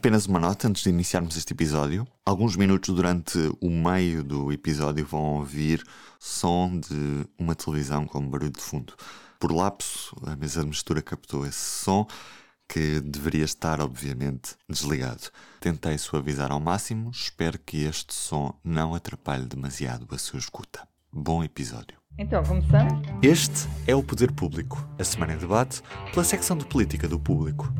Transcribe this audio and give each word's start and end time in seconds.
Apenas 0.00 0.24
uma 0.24 0.40
nota 0.40 0.66
antes 0.66 0.82
de 0.82 0.88
iniciarmos 0.88 1.36
este 1.36 1.52
episódio. 1.52 2.08
Alguns 2.24 2.56
minutos 2.56 2.94
durante 2.94 3.36
o 3.60 3.68
meio 3.68 4.24
do 4.24 4.50
episódio 4.50 5.04
vão 5.04 5.34
ouvir 5.34 5.84
som 6.18 6.80
de 6.80 7.28
uma 7.38 7.54
televisão 7.54 8.06
com 8.06 8.26
barulho 8.26 8.50
de 8.50 8.62
fundo. 8.62 8.94
Por 9.38 9.52
lapso, 9.52 10.16
a 10.26 10.34
mesa 10.36 10.62
de 10.62 10.68
mistura 10.68 11.02
captou 11.02 11.44
esse 11.44 11.84
som 11.84 12.06
que 12.66 12.98
deveria 13.00 13.44
estar, 13.44 13.78
obviamente, 13.78 14.54
desligado. 14.66 15.28
Tentei 15.60 15.98
suavizar 15.98 16.50
ao 16.50 16.60
máximo, 16.60 17.10
espero 17.10 17.58
que 17.58 17.84
este 17.84 18.14
som 18.14 18.58
não 18.64 18.94
atrapalhe 18.94 19.44
demasiado 19.44 20.06
a 20.14 20.16
sua 20.16 20.38
escuta. 20.38 20.88
Bom 21.12 21.44
episódio. 21.44 21.98
Então, 22.16 22.42
começamos? 22.42 23.06
Este 23.20 23.68
é 23.86 23.94
o 23.94 24.02
Poder 24.02 24.32
Público, 24.32 24.82
a 24.98 25.04
semana 25.04 25.34
em 25.34 25.36
debate 25.36 25.82
pela 26.10 26.24
secção 26.24 26.56
de 26.56 26.64
política 26.64 27.06
do 27.06 27.20
público. 27.20 27.70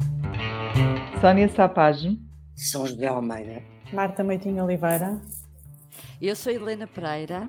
Sónia 1.21 1.49
Sapage. 1.49 2.19
São 2.57 2.87
José 2.87 3.07
Almeida. 3.07 3.63
Marta 3.93 4.25
Meitinho 4.25 4.65
Oliveira. 4.65 5.21
Eu 6.21 6.35
sou 6.37 6.53
Helena 6.53 6.87
Pereira 6.87 7.49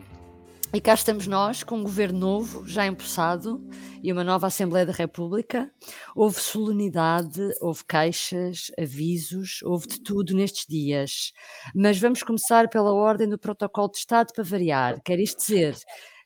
e 0.74 0.80
cá 0.80 0.94
estamos 0.94 1.28
nós 1.28 1.64
com 1.64 1.78
um 1.78 1.84
governo 1.84 2.20
novo, 2.20 2.66
já 2.66 2.88
empossado, 2.88 3.62
e 4.02 4.12
uma 4.12 4.24
nova 4.24 4.48
Assembleia 4.48 4.86
da 4.86 4.94
República. 4.94 5.70
Houve 6.16 6.40
solenidade, 6.40 7.42
houve 7.60 7.84
queixas, 7.86 8.72
avisos, 8.80 9.60
houve 9.64 9.88
de 9.88 10.02
tudo 10.02 10.34
nestes 10.34 10.66
dias. 10.68 11.34
Mas 11.76 12.00
vamos 12.00 12.24
começar 12.24 12.70
pela 12.70 12.94
ordem 12.94 13.28
do 13.28 13.38
protocolo 13.38 13.92
de 13.92 13.98
Estado 13.98 14.32
para 14.34 14.44
variar. 14.44 15.02
Quer 15.04 15.20
isto 15.20 15.40
dizer 15.40 15.76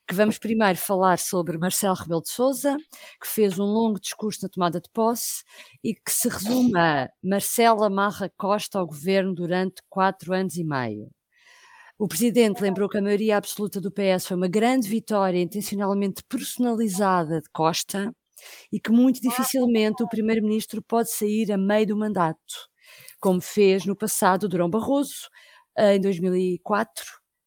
que 0.07 0.13
vamos 0.13 0.37
primeiro 0.37 0.77
falar 0.77 1.17
sobre 1.17 1.57
Marcelo 1.57 1.95
Rebelo 1.95 2.21
de 2.21 2.29
Sousa, 2.29 2.77
que 3.21 3.27
fez 3.27 3.57
um 3.57 3.65
longo 3.65 3.99
discurso 3.99 4.39
na 4.43 4.49
tomada 4.49 4.79
de 4.79 4.89
posse 4.91 5.43
e 5.83 5.95
que 5.95 6.11
se 6.11 6.29
resume 6.29 6.77
a 6.77 7.09
Marcelo 7.23 7.83
amarra 7.83 8.31
Costa 8.37 8.77
ao 8.79 8.85
governo 8.85 9.33
durante 9.33 9.81
quatro 9.89 10.33
anos 10.33 10.55
e 10.57 10.63
meio. 10.63 11.09
O 11.97 12.07
presidente 12.07 12.61
lembrou 12.61 12.89
que 12.89 12.97
a 12.97 13.01
maioria 13.01 13.37
absoluta 13.37 13.79
do 13.79 13.91
PS 13.91 14.27
foi 14.27 14.37
uma 14.37 14.47
grande 14.49 14.87
vitória 14.87 15.41
intencionalmente 15.41 16.23
personalizada 16.27 17.41
de 17.41 17.49
Costa 17.51 18.13
e 18.71 18.79
que 18.79 18.91
muito 18.91 19.21
dificilmente 19.21 20.03
o 20.03 20.09
primeiro-ministro 20.09 20.83
pode 20.83 21.09
sair 21.11 21.51
a 21.51 21.57
meio 21.57 21.87
do 21.87 21.97
mandato, 21.97 22.69
como 23.19 23.41
fez 23.41 23.85
no 23.85 23.95
passado 23.95 24.49
Durão 24.49 24.69
Barroso, 24.69 25.29
em 25.77 25.99
2004, 25.99 27.03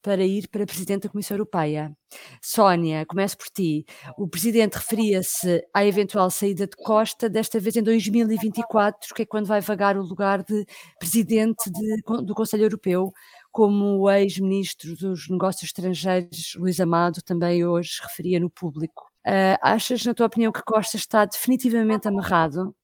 para 0.08 0.24
ir 0.24 0.48
para 0.48 0.64
presidente 0.64 1.02
da 1.02 1.10
Comissão 1.10 1.34
Europeia. 1.34 1.94
Sónia, 2.42 3.04
começo 3.04 3.36
por 3.36 3.48
ti. 3.50 3.84
O 4.16 4.26
presidente 4.26 4.76
referia-se 4.76 5.62
à 5.74 5.84
eventual 5.84 6.30
saída 6.30 6.66
de 6.66 6.74
Costa, 6.78 7.28
desta 7.28 7.60
vez 7.60 7.76
em 7.76 7.82
2024, 7.82 9.14
que 9.14 9.20
é 9.20 9.26
quando 9.26 9.44
vai 9.44 9.60
vagar 9.60 9.98
o 9.98 10.02
lugar 10.02 10.42
de 10.42 10.64
presidente 10.98 11.70
de, 11.70 12.22
do 12.24 12.34
Conselho 12.34 12.64
Europeu 12.64 13.12
como 13.52 13.98
o 13.98 14.10
ex-ministro 14.10 14.96
dos 14.96 15.28
Negócios 15.28 15.64
Estrangeiros, 15.64 16.54
Luís 16.54 16.80
Amado, 16.80 17.20
também 17.20 17.66
hoje 17.66 18.00
referia 18.02 18.40
no 18.40 18.48
público. 18.48 19.10
Uh, 19.26 19.60
achas, 19.60 20.06
na 20.06 20.14
tua 20.14 20.24
opinião, 20.24 20.50
que 20.50 20.62
Costa 20.62 20.96
está 20.96 21.26
definitivamente 21.26 22.08
amarrado? 22.08 22.74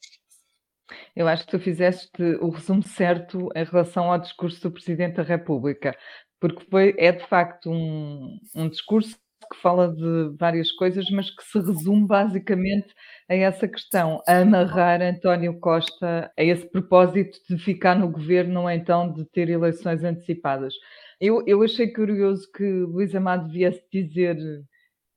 Eu 1.15 1.29
acho 1.29 1.45
que 1.45 1.51
tu 1.53 1.59
fizeste 1.59 2.23
o 2.41 2.51
resumo 2.51 2.83
certo 2.83 3.49
em 3.55 3.65
relação 3.65 4.13
ao 4.13 4.19
discurso 4.19 4.61
do 4.63 4.73
Presidente 4.73 5.17
da 5.17 5.23
República, 5.23 5.97
porque 6.45 6.63
foi, 6.71 6.95
é 6.99 7.11
de 7.11 7.27
facto 7.27 7.71
um, 7.71 8.39
um 8.55 8.69
discurso 8.69 9.17
que 9.51 9.59
fala 9.63 9.91
de 9.91 10.37
várias 10.39 10.71
coisas, 10.73 11.09
mas 11.09 11.31
que 11.31 11.43
se 11.43 11.59
resume 11.59 12.07
basicamente 12.07 12.95
a 13.31 13.35
essa 13.35 13.67
questão, 13.67 14.23
a 14.29 14.41
amarrar 14.41 15.01
António 15.01 15.59
Costa 15.59 16.31
a 16.39 16.45
esse 16.45 16.71
propósito 16.71 17.39
de 17.49 17.57
ficar 17.57 17.99
no 17.99 18.11
governo 18.11 18.61
ou 18.61 18.71
então 18.71 19.11
de 19.11 19.25
ter 19.31 19.49
eleições 19.49 20.05
antecipadas. 20.05 20.75
Eu, 21.19 21.43
eu 21.47 21.63
achei 21.63 21.91
curioso 21.91 22.47
que 22.53 22.63
Luís 22.63 23.15
Amado 23.15 23.51
viesse 23.51 23.83
dizer 23.91 24.37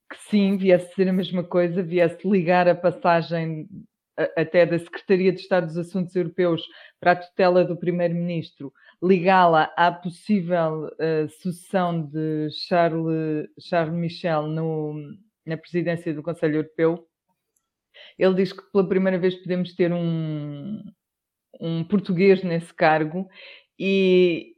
que 0.10 0.18
sim, 0.30 0.56
viesse 0.56 0.90
dizer 0.92 1.10
a 1.10 1.14
mesma 1.14 1.44
coisa, 1.44 1.84
viesse 1.84 2.26
ligar 2.26 2.70
a 2.70 2.76
passagem 2.76 3.68
até 4.36 4.66
da 4.66 4.80
Secretaria 4.80 5.32
de 5.32 5.40
Estado 5.40 5.68
dos 5.68 5.78
Assuntos 5.78 6.16
Europeus 6.16 6.64
para 7.00 7.12
a 7.12 7.16
tutela 7.16 7.64
do 7.64 7.78
Primeiro-Ministro, 7.78 8.74
ligá-la 9.02 9.72
à 9.78 9.92
possível 9.92 10.88
uh, 10.88 11.30
sucessão 11.42 12.02
de 12.02 12.50
Charles, 12.68 13.48
Charles 13.60 13.94
Michel 13.94 14.48
no, 14.48 14.96
na 15.46 15.56
presidência 15.56 16.14
do 16.14 16.24
Conselho 16.24 16.58
Europeu. 16.58 17.08
Ele 18.18 18.34
diz 18.34 18.52
que 18.52 18.62
pela 18.72 18.88
primeira 18.88 19.20
vez 19.20 19.36
podemos 19.36 19.74
ter 19.76 19.94
um, 19.94 20.82
um 21.60 21.84
português 21.84 22.44
nesse 22.44 22.74
cargo 22.74 23.28
e, 23.80 24.57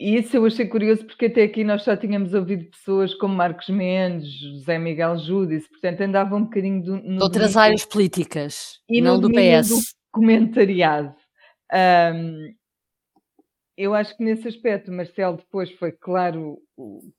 e 0.00 0.16
isso 0.16 0.34
eu 0.34 0.46
achei 0.46 0.66
curioso 0.66 1.04
porque 1.04 1.26
até 1.26 1.42
aqui 1.42 1.62
nós 1.62 1.82
só 1.82 1.94
tínhamos 1.94 2.32
ouvido 2.32 2.64
pessoas 2.70 3.14
como 3.14 3.34
Marcos 3.34 3.68
Mendes, 3.68 4.32
José 4.32 4.78
Miguel 4.78 5.18
Júdice, 5.18 5.68
portanto 5.68 6.00
andava 6.00 6.34
um 6.34 6.44
bocadinho 6.44 6.82
do, 6.82 7.02
de 7.02 7.22
outras 7.22 7.52
domínio, 7.52 7.60
áreas 7.60 7.84
políticas 7.84 8.80
e 8.88 9.02
não 9.02 9.20
do 9.20 9.30
PS. 9.30 9.68
Do 9.68 9.80
comentariado. 10.10 11.14
Um, 11.72 12.54
eu 13.76 13.94
acho 13.94 14.16
que 14.16 14.24
nesse 14.24 14.48
aspecto 14.48 14.90
o 14.90 14.94
Marcelo 14.94 15.36
depois 15.36 15.70
foi 15.72 15.92
claro 15.92 16.58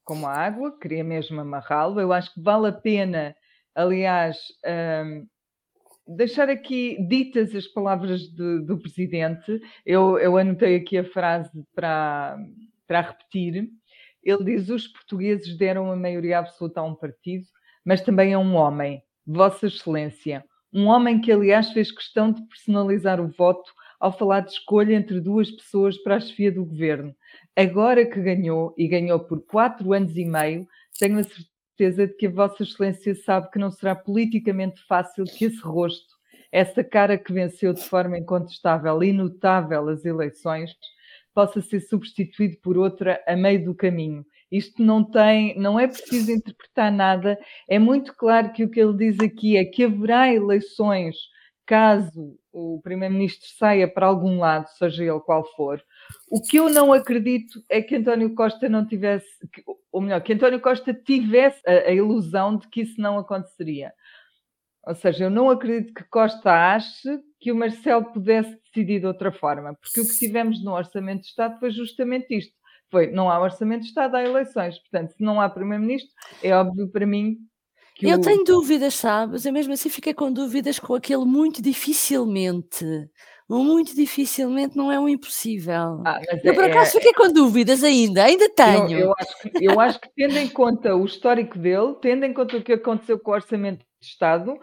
como 0.03 0.25
a 0.25 0.33
água, 0.33 0.77
queria 0.79 1.03
mesmo 1.03 1.39
amarrá-lo. 1.39 1.99
Eu 1.99 2.11
acho 2.11 2.33
que 2.33 2.41
vale 2.41 2.67
a 2.67 2.71
pena, 2.71 3.35
aliás, 3.75 4.37
um, 5.05 5.27
deixar 6.15 6.49
aqui 6.49 6.97
ditas 7.07 7.55
as 7.55 7.67
palavras 7.67 8.21
de, 8.21 8.59
do 8.65 8.77
presidente. 8.79 9.61
Eu, 9.85 10.17
eu, 10.19 10.37
anotei 10.37 10.75
aqui 10.75 10.97
a 10.97 11.03
frase 11.03 11.51
para, 11.73 12.37
para 12.91 12.99
repetir. 12.99 13.69
Ele 14.21 14.43
diz: 14.43 14.67
Os 14.67 14.85
portugueses 14.85 15.57
deram 15.57 15.89
a 15.89 15.95
maioria 15.95 16.39
absoluta 16.39 16.81
a 16.81 16.83
um 16.83 16.93
partido, 16.93 17.45
mas 17.85 18.01
também 18.01 18.33
a 18.33 18.39
um 18.39 18.53
homem, 18.55 19.01
Vossa 19.25 19.67
Excelência. 19.67 20.43
Um 20.73 20.87
homem 20.87 21.21
que, 21.21 21.31
aliás, 21.31 21.71
fez 21.71 21.89
questão 21.89 22.33
de 22.33 22.41
personalizar 22.47 23.21
o 23.21 23.29
voto 23.29 23.71
ao 23.97 24.11
falar 24.11 24.41
de 24.41 24.51
escolha 24.51 24.93
entre 24.93 25.21
duas 25.21 25.49
pessoas 25.49 25.97
para 25.99 26.17
a 26.17 26.19
chefia 26.19 26.51
do 26.51 26.65
governo. 26.65 27.15
Agora 27.55 28.05
que 28.05 28.21
ganhou, 28.21 28.75
e 28.77 28.89
ganhou 28.89 29.21
por 29.21 29.41
quatro 29.45 29.93
anos 29.93 30.17
e 30.17 30.25
meio, 30.25 30.67
tenho 30.99 31.19
a 31.19 31.23
certeza 31.23 32.07
de 32.07 32.13
que 32.15 32.27
a 32.27 32.31
Vossa 32.31 32.63
Excelência 32.63 33.15
sabe 33.15 33.49
que 33.51 33.59
não 33.59 33.71
será 33.71 33.95
politicamente 33.95 34.81
fácil 34.85 35.23
que 35.23 35.45
esse 35.45 35.61
rosto, 35.61 36.13
essa 36.51 36.83
cara 36.83 37.17
que 37.17 37.31
venceu 37.31 37.73
de 37.73 37.83
forma 37.83 38.17
incontestável 38.17 39.01
e 39.01 39.13
notável 39.13 39.87
as 39.87 40.03
eleições, 40.03 40.75
possa 41.33 41.61
ser 41.61 41.81
substituído 41.81 42.57
por 42.61 42.77
outra 42.77 43.21
a 43.27 43.35
meio 43.35 43.65
do 43.65 43.75
caminho. 43.75 44.25
Isto 44.51 44.83
não 44.83 45.03
tem, 45.03 45.57
não 45.57 45.79
é 45.79 45.87
preciso 45.87 46.31
interpretar 46.31 46.91
nada, 46.91 47.39
é 47.69 47.79
muito 47.79 48.13
claro 48.15 48.51
que 48.51 48.63
o 48.63 48.69
que 48.69 48.81
ele 48.81 48.97
diz 48.97 49.19
aqui 49.19 49.55
é 49.55 49.63
que 49.63 49.85
haverá 49.85 50.33
eleições 50.33 51.15
caso 51.65 52.37
o 52.51 52.81
Primeiro-Ministro 52.83 53.47
saia 53.57 53.87
para 53.87 54.05
algum 54.05 54.39
lado, 54.39 54.67
seja 54.77 55.05
ele 55.05 55.19
qual 55.21 55.45
for, 55.55 55.81
o 56.29 56.41
que 56.41 56.57
eu 56.57 56.69
não 56.69 56.91
acredito 56.91 57.63
é 57.69 57.81
que 57.81 57.95
António 57.95 58.35
Costa 58.35 58.67
não 58.67 58.85
tivesse, 58.85 59.29
ou 59.89 60.01
melhor, 60.01 60.21
que 60.21 60.33
António 60.33 60.59
Costa 60.59 60.93
tivesse 60.93 61.61
a, 61.65 61.89
a 61.89 61.91
ilusão 61.93 62.57
de 62.57 62.67
que 62.67 62.81
isso 62.81 62.99
não 62.99 63.17
aconteceria. 63.17 63.93
Ou 64.85 64.95
seja, 64.95 65.25
eu 65.25 65.29
não 65.29 65.49
acredito 65.49 65.93
que 65.93 66.03
Costa 66.05 66.51
ache 66.51 67.21
que 67.41 67.51
o 67.51 67.55
Marcelo 67.55 68.05
pudesse 68.13 68.55
decidir 68.63 68.99
de 68.99 69.07
outra 69.07 69.31
forma, 69.31 69.73
porque 69.73 69.99
o 69.99 70.07
que 70.07 70.17
tivemos 70.17 70.63
no 70.63 70.73
Orçamento 70.73 71.21
de 71.21 71.27
Estado 71.27 71.59
foi 71.59 71.71
justamente 71.71 72.37
isto. 72.37 72.53
Foi, 72.91 73.07
não 73.11 73.29
há 73.29 73.39
Orçamento 73.39 73.81
de 73.81 73.87
Estado, 73.87 74.15
há 74.15 74.23
eleições. 74.23 74.77
Portanto, 74.79 75.13
se 75.13 75.23
não 75.23 75.41
há 75.41 75.49
Primeiro-Ministro, 75.49 76.11
é 76.43 76.55
óbvio 76.55 76.89
para 76.89 77.05
mim 77.05 77.37
eu 78.01 78.17
o... 78.17 78.21
tenho 78.21 78.43
dúvidas, 78.43 78.95
sabes? 78.95 79.45
Eu 79.45 79.53
mesmo 79.53 79.73
assim 79.73 79.89
fiquei 79.89 80.13
com 80.13 80.31
dúvidas 80.31 80.79
com 80.79 80.95
aquele 80.95 81.25
muito 81.25 81.61
dificilmente. 81.61 82.85
Muito 83.47 83.93
dificilmente 83.93 84.77
não 84.77 84.91
é 84.91 84.99
um 84.99 85.09
impossível. 85.09 86.01
Ah, 86.05 86.19
eu, 86.43 86.53
por 86.53 86.63
é, 86.63 86.71
acaso, 86.71 86.97
é... 86.97 87.01
fiquei 87.01 87.13
com 87.13 87.31
dúvidas 87.31 87.83
ainda, 87.83 88.23
ainda 88.23 88.49
tenho. 88.49 88.91
Eu, 88.91 88.99
eu, 88.99 89.13
acho 89.19 89.41
que, 89.41 89.65
eu 89.65 89.79
acho 89.79 89.99
que, 89.99 90.09
tendo 90.15 90.37
em 90.37 90.47
conta 90.47 90.95
o 90.95 91.05
histórico 91.05 91.59
dele, 91.59 91.95
tendo 92.01 92.25
em 92.25 92.33
conta 92.33 92.57
o 92.57 92.63
que 92.63 92.73
aconteceu 92.73 93.19
com 93.19 93.31
o 93.31 93.33
Orçamento 93.33 93.85
de 93.99 94.07
Estado, 94.07 94.57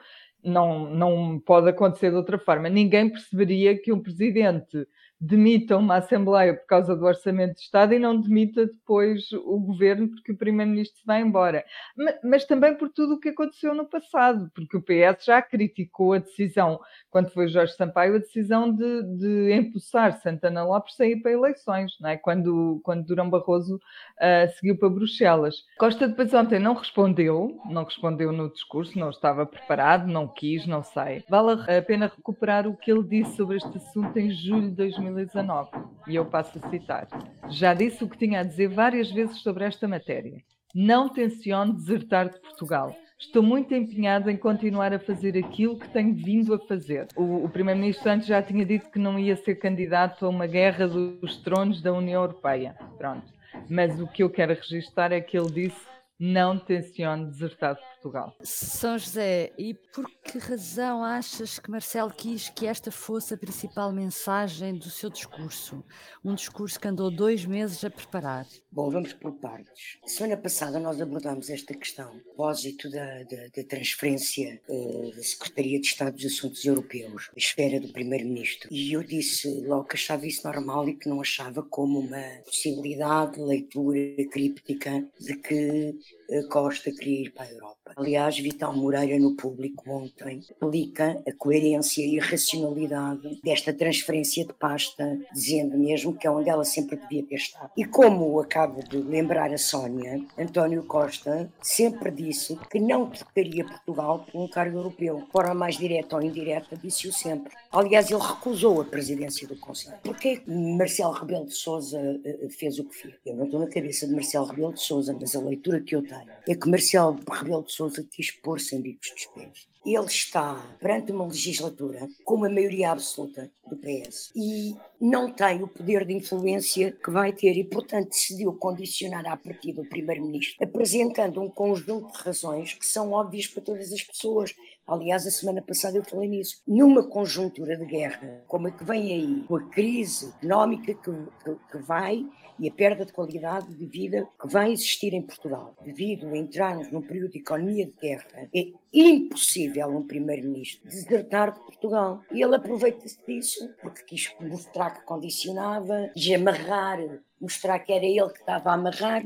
não, 0.48 0.88
não 0.90 1.38
pode 1.38 1.68
acontecer 1.68 2.10
de 2.10 2.16
outra 2.16 2.38
forma. 2.38 2.68
Ninguém 2.68 3.10
perceberia 3.10 3.78
que 3.80 3.92
um 3.92 4.00
presidente 4.00 4.86
demita 5.20 5.76
uma 5.76 5.96
Assembleia 5.96 6.54
por 6.54 6.66
causa 6.66 6.94
do 6.94 7.04
Orçamento 7.04 7.54
de 7.54 7.62
Estado 7.62 7.92
e 7.92 7.98
não 7.98 8.20
demita 8.20 8.66
depois 8.66 9.32
o 9.32 9.58
governo 9.58 10.08
porque 10.08 10.32
o 10.32 10.36
Primeiro-Ministro 10.36 11.02
vai 11.04 11.20
embora. 11.20 11.64
Mas, 11.96 12.14
mas, 12.22 12.44
também 12.44 12.76
por 12.76 12.88
tudo 12.88 13.14
o 13.14 13.20
que 13.20 13.30
aconteceu 13.30 13.74
no 13.74 13.84
passado, 13.84 14.50
porque 14.54 14.76
o 14.76 14.82
PS 14.82 15.24
já 15.24 15.42
criticou 15.42 16.12
a 16.12 16.18
decisão, 16.18 16.80
quando 17.10 17.30
foi 17.30 17.48
Jorge 17.48 17.74
Sampaio, 17.74 18.14
a 18.14 18.18
decisão 18.18 18.72
de, 18.72 19.02
de 19.16 19.52
empossar 19.52 20.20
Santana 20.20 20.64
Lopes 20.64 20.94
sair 20.94 21.16
para 21.20 21.32
eleições, 21.32 21.96
não 22.00 22.10
é? 22.10 22.16
quando, 22.16 22.80
quando 22.84 23.04
Durão 23.04 23.28
Barroso 23.28 23.76
uh, 23.76 24.52
seguiu 24.56 24.78
para 24.78 24.88
Bruxelas. 24.88 25.56
Costa 25.78 26.06
depois 26.06 26.32
ontem 26.32 26.60
não 26.60 26.74
respondeu, 26.74 27.60
não 27.68 27.82
respondeu 27.82 28.30
no 28.30 28.50
discurso, 28.52 28.98
não 28.98 29.10
estava 29.10 29.44
preparado, 29.44 30.06
não 30.06 30.28
quis, 30.28 30.66
não 30.66 30.82
sei. 30.82 31.24
Vale 31.28 31.62
a 31.76 31.82
pena 31.82 32.06
recuperar 32.06 32.68
o 32.68 32.76
que 32.76 32.90
ele 32.90 33.02
disse 33.02 33.36
sobre 33.36 33.56
este 33.56 33.76
assunto 33.76 34.16
em 34.16 34.30
julho 34.30 34.70
de 34.70 34.76
2020 34.76 35.07
2019. 35.12 35.70
E 36.06 36.16
eu 36.16 36.24
passo 36.24 36.58
a 36.58 36.70
citar. 36.70 37.08
Já 37.48 37.74
disse 37.74 38.04
o 38.04 38.08
que 38.08 38.18
tinha 38.18 38.40
a 38.40 38.44
dizer 38.44 38.68
várias 38.68 39.10
vezes 39.10 39.40
sobre 39.40 39.64
esta 39.64 39.86
matéria. 39.86 40.42
Não 40.74 41.08
tenciono 41.08 41.72
desertar 41.72 42.28
de 42.28 42.40
Portugal. 42.40 42.94
Estou 43.18 43.42
muito 43.42 43.74
empenhado 43.74 44.30
em 44.30 44.36
continuar 44.36 44.92
a 44.92 44.98
fazer 44.98 45.36
aquilo 45.36 45.76
que 45.76 45.88
tenho 45.88 46.14
vindo 46.14 46.54
a 46.54 46.58
fazer. 46.58 47.08
O, 47.16 47.44
o 47.44 47.48
Primeiro-Ministro 47.48 48.10
antes 48.10 48.28
já 48.28 48.40
tinha 48.40 48.64
dito 48.64 48.90
que 48.90 48.98
não 48.98 49.18
ia 49.18 49.34
ser 49.34 49.56
candidato 49.56 50.24
a 50.24 50.28
uma 50.28 50.46
guerra 50.46 50.86
dos 50.86 51.36
tronos 51.38 51.82
da 51.82 51.92
União 51.92 52.22
Europeia. 52.22 52.76
Pronto. 52.96 53.26
Mas 53.68 54.00
o 54.00 54.06
que 54.06 54.22
eu 54.22 54.30
quero 54.30 54.54
registrar 54.54 55.10
é 55.10 55.20
que 55.20 55.36
ele 55.36 55.50
disse 55.50 55.87
não 56.18 56.58
tenciono 56.58 57.30
desertar 57.30 57.76
de 57.76 57.80
Portugal. 57.80 58.36
São 58.42 58.98
José, 58.98 59.52
e 59.56 59.74
por 59.74 60.10
que 60.24 60.38
razão 60.38 61.04
achas 61.04 61.58
que 61.58 61.70
Marcelo 61.70 62.10
quis 62.10 62.48
que 62.48 62.66
esta 62.66 62.90
fosse 62.90 63.34
a 63.34 63.38
principal 63.38 63.92
mensagem 63.92 64.74
do 64.74 64.90
seu 64.90 65.10
discurso? 65.10 65.84
Um 66.24 66.34
discurso 66.34 66.78
que 66.80 66.88
andou 66.88 67.10
dois 67.10 67.44
meses 67.44 67.84
a 67.84 67.90
preparar. 67.90 68.46
Bom, 68.70 68.90
vamos 68.90 69.12
por 69.12 69.32
partes. 69.32 69.98
Semana 70.06 70.36
passada 70.36 70.78
nós 70.78 71.00
abordámos 71.00 71.50
esta 71.50 71.74
questão, 71.74 72.18
propósito 72.20 72.90
da, 72.90 73.22
da, 73.24 73.48
da 73.56 73.64
transferência 73.68 74.60
uh, 74.68 75.10
da 75.14 75.22
Secretaria 75.22 75.80
de 75.80 75.86
Estado 75.86 76.14
dos 76.14 76.26
Assuntos 76.26 76.64
Europeus, 76.64 77.30
a 77.34 77.38
esfera 77.38 77.80
do 77.80 77.92
Primeiro-Ministro. 77.92 78.68
E 78.72 78.92
eu 78.92 79.02
disse 79.02 79.60
logo 79.62 79.84
que 79.84 79.96
achava 79.96 80.26
isso 80.26 80.46
normal 80.46 80.88
e 80.88 80.96
que 80.96 81.08
não 81.08 81.20
achava 81.20 81.62
como 81.62 82.00
uma 82.00 82.24
possibilidade 82.44 83.36
de 83.36 83.42
leitura 83.42 84.28
críptica 84.30 85.04
de 85.20 85.36
que 85.36 85.98
easier. 86.08 86.17
Costa 86.50 86.92
queria 86.92 87.22
ir 87.22 87.30
para 87.32 87.46
a 87.46 87.50
Europa. 87.50 87.92
Aliás, 87.96 88.38
Vital 88.38 88.76
Moreira, 88.76 89.18
no 89.18 89.34
público 89.34 89.90
ontem, 89.90 90.38
explica 90.38 91.22
a 91.26 91.32
coerência 91.32 92.04
e 92.04 92.20
a 92.20 92.24
racionalidade 92.24 93.40
desta 93.42 93.72
transferência 93.72 94.44
de 94.44 94.52
pasta, 94.52 95.18
dizendo 95.32 95.78
mesmo 95.78 96.14
que 96.14 96.26
é 96.26 96.30
onde 96.30 96.50
ela 96.50 96.64
sempre 96.64 96.96
devia 96.96 97.24
ter 97.24 97.36
estado. 97.36 97.70
E 97.76 97.84
como 97.84 98.38
acabo 98.40 98.82
de 98.86 98.98
lembrar 98.98 99.52
a 99.52 99.58
Sónia, 99.58 100.20
António 100.38 100.84
Costa 100.84 101.50
sempre 101.62 102.10
disse 102.10 102.58
que 102.70 102.78
não 102.78 103.08
trocaria 103.08 103.64
Portugal 103.64 104.26
por 104.30 104.42
um 104.42 104.48
cargo 104.48 104.78
europeu. 104.78 105.22
De 105.22 105.32
forma 105.32 105.54
mais 105.54 105.78
direta 105.78 106.16
ou 106.16 106.22
indireta, 106.22 106.76
disse-o 106.76 107.12
sempre. 107.12 107.54
Aliás, 107.72 108.10
ele 108.10 108.22
recusou 108.22 108.82
a 108.82 108.84
presidência 108.84 109.48
do 109.48 109.56
Conselho. 109.56 109.98
Porquê 110.02 110.42
Marcelo 110.46 111.12
Rebelo 111.12 111.46
de 111.46 111.54
Sousa 111.54 111.98
eh, 111.98 112.38
eh, 112.42 112.48
fez 112.50 112.78
o 112.78 112.84
que 112.84 112.94
fez? 112.94 113.14
Eu 113.24 113.36
não 113.36 113.44
estou 113.46 113.60
na 113.60 113.66
cabeça 113.66 114.06
de 114.06 114.12
Marcelo 114.12 114.46
Rebelo 114.46 114.74
de 114.74 114.80
Sousa, 114.80 115.16
mas 115.18 115.34
a 115.34 115.40
leitura 115.40 115.80
que 115.80 115.96
eu 115.96 116.02
tenho 116.02 116.17
é 116.46 116.54
que 116.54 116.68
Marcelo 116.68 117.18
Rebelo 117.30 117.64
de 117.64 117.72
Sousa 117.72 118.06
quis 118.10 118.30
pôr-se 118.30 118.74
em 118.76 118.80
bicos 118.80 119.10
dos 119.10 119.26
pés. 119.26 119.68
Ele 119.86 120.04
está 120.04 120.54
perante 120.80 121.12
uma 121.12 121.26
legislatura 121.26 122.08
com 122.24 122.34
uma 122.34 122.48
maioria 122.48 122.90
absoluta 122.90 123.50
do 123.66 123.76
PS 123.76 124.30
e 124.34 124.74
não 125.00 125.30
tem 125.30 125.62
o 125.62 125.68
poder 125.68 126.04
de 126.04 126.14
influência 126.14 126.92
que 126.92 127.10
vai 127.10 127.32
ter 127.32 127.56
e, 127.56 127.64
portanto, 127.64 128.10
decidiu 128.10 128.52
condicionar 128.52 129.26
a 129.26 129.36
partir 129.36 129.72
do 129.72 129.84
Primeiro-Ministro, 129.84 130.56
apresentando 130.62 131.40
um 131.40 131.48
conjunto 131.48 132.12
de 132.12 132.22
razões 132.22 132.74
que 132.74 132.84
são 132.84 133.12
óbvias 133.12 133.46
para 133.46 133.62
todas 133.62 133.92
as 133.92 134.02
pessoas. 134.02 134.54
Aliás, 134.86 135.26
a 135.26 135.30
semana 135.30 135.62
passada 135.62 135.96
eu 135.96 136.04
falei 136.04 136.28
nisso. 136.28 136.60
Numa 136.66 137.02
conjuntura 137.02 137.76
de 137.76 137.86
guerra, 137.86 138.42
como 138.46 138.68
a 138.68 138.70
que 138.70 138.84
vem 138.84 139.12
aí, 139.12 139.44
com 139.46 139.56
a 139.56 139.64
crise 139.68 140.32
económica 140.42 140.94
que, 140.94 141.10
que, 141.44 141.56
que 141.70 141.78
vai 141.78 142.26
e 142.58 142.68
a 142.68 142.72
perda 142.72 143.04
de 143.04 143.12
qualidade 143.12 143.74
de 143.74 143.86
vida 143.86 144.28
que 144.40 144.48
vai 144.48 144.72
existir 144.72 145.14
em 145.14 145.22
Portugal, 145.22 145.74
devido 145.84 146.28
a 146.28 146.36
entrarmos 146.36 146.90
num 146.90 147.02
período 147.02 147.32
de 147.32 147.38
economia 147.38 147.86
de 147.86 147.92
guerra, 147.92 148.48
é 148.54 148.72
impossível 148.92 149.88
um 149.88 150.06
primeiro-ministro 150.06 150.88
desertar 150.88 151.52
de 151.52 151.60
Portugal. 151.60 152.22
E 152.32 152.42
ele 152.42 152.56
aproveita-se 152.56 153.18
disso 153.26 153.68
porque 153.80 154.02
quis 154.02 154.34
mostrar 154.40 154.90
que 154.90 155.04
condicionava, 155.04 156.10
quis 156.14 156.34
amarrar, 156.34 156.98
mostrar 157.40 157.78
que 157.78 157.92
era 157.92 158.04
ele 158.04 158.30
que 158.30 158.40
estava 158.40 158.70
a 158.70 158.74
amarrar, 158.74 159.22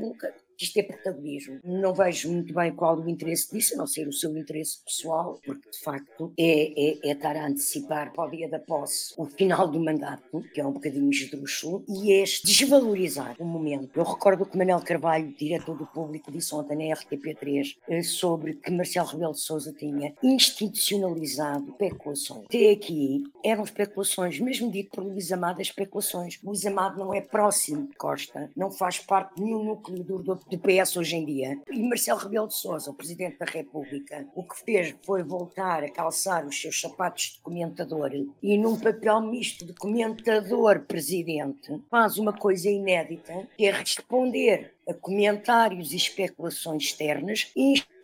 quis 0.57 0.71
ter 0.71 0.83
protagonismo. 0.83 1.59
Não 1.63 1.93
vejo 1.93 2.31
muito 2.31 2.53
bem 2.53 2.73
qual 2.73 2.97
o 2.97 3.09
interesse 3.09 3.51
disso, 3.51 3.75
a 3.75 3.77
não 3.77 3.87
ser 3.87 4.07
o 4.07 4.13
seu 4.13 4.35
interesse 4.37 4.83
pessoal, 4.83 5.39
porque 5.45 5.69
de 5.69 5.79
facto 5.79 6.33
é, 6.37 6.99
é, 7.03 7.09
é 7.09 7.11
estar 7.11 7.35
a 7.35 7.47
antecipar 7.47 8.13
para 8.13 8.27
o 8.27 8.31
dia 8.31 8.49
da 8.49 8.59
posse 8.59 9.13
o 9.17 9.25
final 9.25 9.67
do 9.67 9.79
mandato, 9.79 10.41
que 10.53 10.61
é 10.61 10.65
um 10.65 10.71
bocadinho 10.71 11.09
esdrúxulo, 11.09 11.83
e 11.87 12.13
é 12.13 12.23
desvalorizar 12.43 13.35
o 13.39 13.45
momento. 13.45 13.91
Eu 13.95 14.03
recordo 14.03 14.45
que 14.45 14.57
Manel 14.57 14.81
Carvalho, 14.81 15.33
diretor 15.37 15.77
do 15.77 15.85
público, 15.85 16.31
disse 16.31 16.53
ontem 16.55 16.75
na 16.75 16.95
RTP3 16.95 17.77
eh, 17.87 18.03
sobre 18.03 18.53
que 18.55 18.71
Marcelo 18.71 19.07
Rebelo 19.07 19.33
de 19.33 19.39
Sousa 19.39 19.73
tinha 19.73 20.13
institucionalizado 20.21 21.71
especulações. 21.71 22.45
Até 22.45 22.71
aqui 22.71 23.23
eram 23.43 23.63
especulações, 23.63 24.39
mesmo 24.39 24.71
dito 24.71 24.91
por 24.91 25.03
Luís 25.03 25.31
Amado, 25.31 25.61
especulações. 25.61 26.39
Luís 26.43 26.65
Amado 26.65 26.99
não 26.99 27.13
é 27.13 27.21
próximo 27.21 27.87
de 27.87 27.95
Costa, 27.95 28.51
não 28.55 28.71
faz 28.71 28.99
parte 28.99 29.35
de 29.35 29.43
nenhum 29.43 29.63
núcleo 29.63 30.03
do 30.03 30.35
PS 30.57 30.97
hoje 30.97 31.15
em 31.15 31.25
dia. 31.25 31.59
E 31.71 31.83
Marcelo 31.83 32.19
Rebelo 32.19 32.47
de 32.47 32.55
Sousa, 32.55 32.91
o 32.91 32.93
Presidente 32.93 33.37
da 33.37 33.45
República, 33.45 34.27
o 34.35 34.43
que 34.43 34.59
fez 34.63 34.95
foi 35.03 35.23
voltar 35.23 35.83
a 35.83 35.89
calçar 35.89 36.45
os 36.45 36.59
seus 36.59 36.79
sapatos 36.79 37.33
de 37.33 37.41
comentador 37.41 38.03
e 38.41 38.57
num 38.57 38.77
papel 38.77 39.21
misto 39.21 39.65
de 39.65 39.73
comentador-presidente 39.73 41.81
faz 41.89 42.17
uma 42.17 42.33
coisa 42.33 42.69
inédita, 42.69 43.47
que 43.57 43.65
é 43.65 43.71
responder 43.71 44.73
a 44.87 44.93
comentários 44.93 45.93
e 45.93 45.95
especulações 45.95 46.83
externas, 46.83 47.49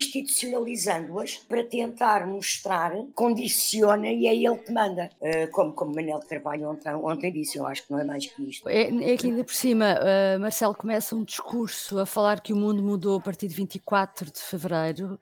institucionalizando-as 0.09 1.38
para 1.38 1.63
tentar 1.63 2.25
mostrar, 2.27 2.94
condiciona 3.13 4.07
e 4.11 4.27
é 4.27 4.35
ele 4.35 4.57
que 4.57 4.71
manda. 4.71 5.09
Uh, 5.21 5.50
como, 5.51 5.73
como 5.73 5.95
Manel 5.95 6.19
Carvalho 6.27 6.69
ontem, 6.69 6.94
ontem, 6.94 7.31
disse, 7.31 7.57
eu 7.57 7.65
acho 7.65 7.85
que 7.85 7.91
não 7.91 8.00
é 8.00 8.03
mais 8.03 8.25
que 8.25 8.50
isto. 8.50 8.67
É, 8.67 8.81
é 8.83 9.17
que 9.17 9.27
ainda 9.27 9.44
por 9.44 9.53
cima, 9.53 9.95
uh, 9.95 10.39
Marcelo 10.39 10.75
começa 10.75 11.15
um 11.15 11.23
discurso 11.23 12.00
a 12.00 12.06
falar 12.06 12.41
que 12.41 12.53
o 12.53 12.56
mundo 12.56 12.81
mudou 12.81 13.17
a 13.17 13.21
partir 13.21 13.47
de 13.47 13.56
24 13.56 14.31
de 14.31 14.39
fevereiro 14.39 15.19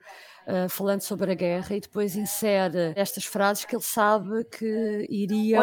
uh, 0.48 0.68
falando 0.68 1.02
sobre 1.02 1.32
a 1.32 1.34
guerra 1.34 1.76
e 1.76 1.80
depois 1.80 2.16
insere 2.16 2.92
estas 2.96 3.24
frases 3.24 3.64
que 3.64 3.76
ele 3.76 3.82
sabe 3.82 4.44
que 4.44 5.06
iriam 5.08 5.62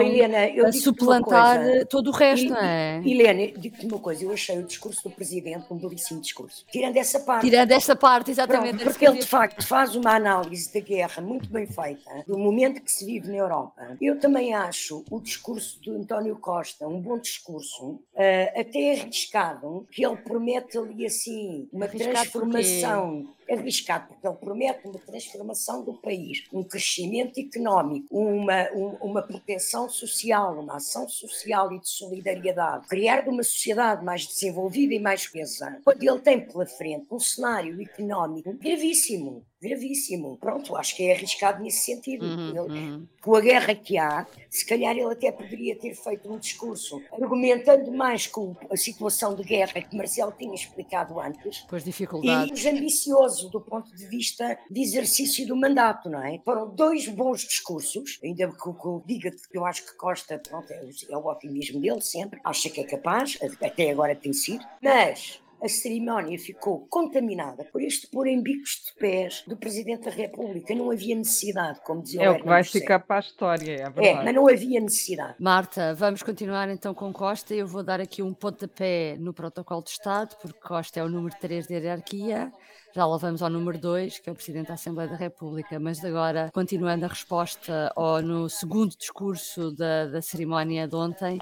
oh, 0.68 0.72
suplantar 0.72 1.60
todo 1.90 2.08
o 2.10 2.12
resto, 2.12 2.50
não 2.50 2.58
é? 2.58 3.02
Helena, 3.06 3.52
digo-te 3.58 3.86
uma 3.86 4.00
coisa, 4.00 4.24
eu 4.24 4.32
achei 4.32 4.58
o 4.60 4.64
discurso 4.64 5.10
do 5.10 5.16
Presidente 5.16 5.66
um 5.72 5.78
belíssimo 5.78 6.22
discurso. 6.22 6.66
Tirando 6.72 6.98
essa 6.98 7.20
parte. 7.20 7.50
Tirando 7.50 7.72
essa 7.72 7.96
parte, 7.96 8.32
exatamente. 8.32 8.78
Pronto, 8.78 8.92
porque 8.92 9.06
ele, 9.06 9.20
de 9.20 9.28
facto, 9.28 9.66
faz 9.66 9.96
uma 9.96 10.16
análise 10.16 10.72
da 10.74 10.80
guerra 10.80 11.22
muito 11.22 11.50
bem 11.50 11.66
feita, 11.66 12.24
do 12.28 12.38
momento 12.38 12.82
que 12.82 12.92
se 12.92 13.06
vive 13.06 13.30
na 13.30 13.38
Europa. 13.38 13.98
Eu 14.00 14.20
também 14.20 14.54
acho 14.54 15.04
o 15.10 15.20
discurso 15.20 15.80
do 15.82 15.96
António 15.96 16.36
Costa 16.38 16.88
um 16.88 17.02
bom 17.02 17.18
discurso, 17.18 17.92
uh, 17.92 18.60
até 18.60 19.02
arriscado, 19.02 19.88
que 19.92 20.06
ele 20.06 20.18
promete 20.18 20.78
ali 20.78 21.06
assim 21.06 21.68
uma 21.72 21.86
arriscado 21.86 22.14
transformação 22.14 23.36
arriscado, 23.50 24.08
porque 24.08 24.28
ele 24.28 24.36
promete 24.36 24.88
uma 24.88 25.00
transformação 25.00 25.84
do 25.84 25.94
país, 25.94 26.44
um 26.52 26.64
crescimento 26.64 27.40
económico, 27.40 28.08
uma, 28.18 28.70
um, 28.74 28.96
uma 29.02 29.22
proteção 29.22 29.90
social, 29.90 30.60
uma 30.60 30.78
ação 30.78 31.08
social 31.08 31.72
e 31.74 31.80
de 31.80 31.90
solidariedade, 31.90 32.88
criar 32.88 33.28
uma 33.28 33.44
sociedade 33.44 34.04
mais 34.04 34.26
desenvolvida 34.26 34.94
e 34.94 35.00
mais 35.00 35.28
coesa. 35.28 35.80
Quando 35.84 36.04
ele 36.04 36.20
tem 36.20 36.40
pela 36.40 36.66
frente 36.66 37.08
um 37.12 37.20
cenário 37.20 37.82
económico 37.82 38.54
gravíssimo, 38.54 39.46
gravíssimo. 39.68 40.38
Pronto, 40.38 40.76
acho 40.76 40.96
que 40.96 41.04
é 41.04 41.14
arriscado 41.14 41.62
nesse 41.62 41.86
sentido. 41.86 42.26
Uhum, 42.26 42.50
ele, 42.50 42.60
uhum. 42.60 43.08
Com 43.22 43.36
a 43.36 43.42
guerra 43.42 43.74
que 43.76 43.98
há, 43.98 44.26
se 44.50 44.66
calhar 44.66 44.96
ele 44.96 45.12
até 45.12 45.32
poderia 45.32 45.76
ter 45.76 45.96
feito 45.96 46.32
um 46.32 46.38
discurso 46.38 47.02
argumentando 47.12 47.92
mais 47.92 48.28
com 48.28 48.56
a 48.70 48.78
situação 48.78 49.36
de 49.36 49.44
guerra 49.44 49.82
que 49.82 49.96
Marcelo 49.96 50.34
tinha 50.38 50.54
explicado 50.54 51.20
antes. 51.20 51.66
Pois 51.68 51.84
dificuldades. 51.84 52.64
E 52.64 52.70
ambicioso 52.70 53.50
do 53.50 53.60
ponto 53.60 53.96
de 53.96 54.06
vista 54.08 54.58
de 54.70 54.82
exercício 54.82 55.48
do 55.48 55.56
mandato, 55.56 56.10
não 56.10 56.24
é? 56.24 56.40
Foram 56.46 56.70
dois 56.70 57.08
bons 57.08 57.42
discursos, 57.42 58.20
ainda 58.24 58.48
que 58.48 58.68
eu 58.68 59.04
diga 59.06 59.32
que 59.32 59.58
eu 59.58 59.66
acho 59.66 59.86
que 59.86 59.96
Costa, 59.98 60.40
pronto, 60.48 60.72
é, 60.72 60.90
é 61.10 61.18
o 61.18 61.26
otimismo 61.26 61.80
dele 61.80 62.02
sempre, 62.02 62.40
acha 62.44 62.70
que 62.70 62.82
é 62.82 62.84
capaz, 62.84 63.38
até 63.62 63.92
agora 63.92 64.16
tem 64.16 64.34
sido, 64.34 64.64
mas 64.82 65.42
a 65.62 65.68
cerimónia 65.68 66.38
ficou 66.38 66.86
contaminada 66.88 67.66
por 67.66 67.82
este 67.82 68.08
pôr 68.08 68.28
em 68.28 68.42
bicos 68.42 68.84
de 68.86 69.00
pés 69.00 69.44
do 69.48 69.58
Presidente 69.58 70.06
da 70.06 70.12
República. 70.12 70.76
Não 70.76 70.92
havia 70.92 71.16
necessidade, 71.16 71.80
como 71.84 72.02
dizia 72.02 72.24
É 72.24 72.30
o 72.30 72.38
que 72.40 72.46
vai 72.46 72.64
ficar 72.64 73.00
para 73.00 73.18
a 73.18 73.20
história, 73.20 73.72
é 73.72 73.90
verdade. 73.90 74.08
É, 74.08 74.24
mas 74.24 74.36
não 74.36 74.48
havia 74.48 74.80
necessidade. 74.80 75.36
Marta, 75.40 75.94
vamos 75.96 76.22
continuar 76.22 76.70
então 76.70 76.94
com 76.94 77.12
Costa. 77.12 77.54
Eu 77.54 77.68
vou 77.68 77.84
dar 77.84 78.00
aqui 78.00 78.22
um 78.22 78.34
pontapé 78.34 79.16
no 79.20 79.34
protocolo 79.34 79.84
de 79.84 79.92
Estado, 79.92 80.36
porque 80.42 80.60
Costa 80.60 81.00
é 81.00 81.04
o 81.04 81.10
número 81.10 81.36
3 81.40 81.68
da 81.68 81.76
hierarquia. 81.76 82.52
Já 82.96 83.06
lá 83.06 83.18
vamos 83.18 83.44
ao 83.44 83.50
número 83.50 83.78
2, 83.78 84.20
que 84.20 84.30
é 84.30 84.32
o 84.32 84.36
Presidente 84.36 84.68
da 84.68 84.76
Assembleia 84.76 85.10
da 85.10 85.18
República, 85.18 85.78
mas 85.78 86.02
agora, 86.06 86.50
continuando 86.54 87.04
a 87.04 87.10
resposta 87.10 87.92
ao, 87.94 88.22
no 88.22 88.48
segundo 88.48 88.96
discurso 88.96 89.70
da, 89.76 90.06
da 90.06 90.22
cerimónia 90.22 90.88
de 90.88 90.96
ontem, 90.96 91.38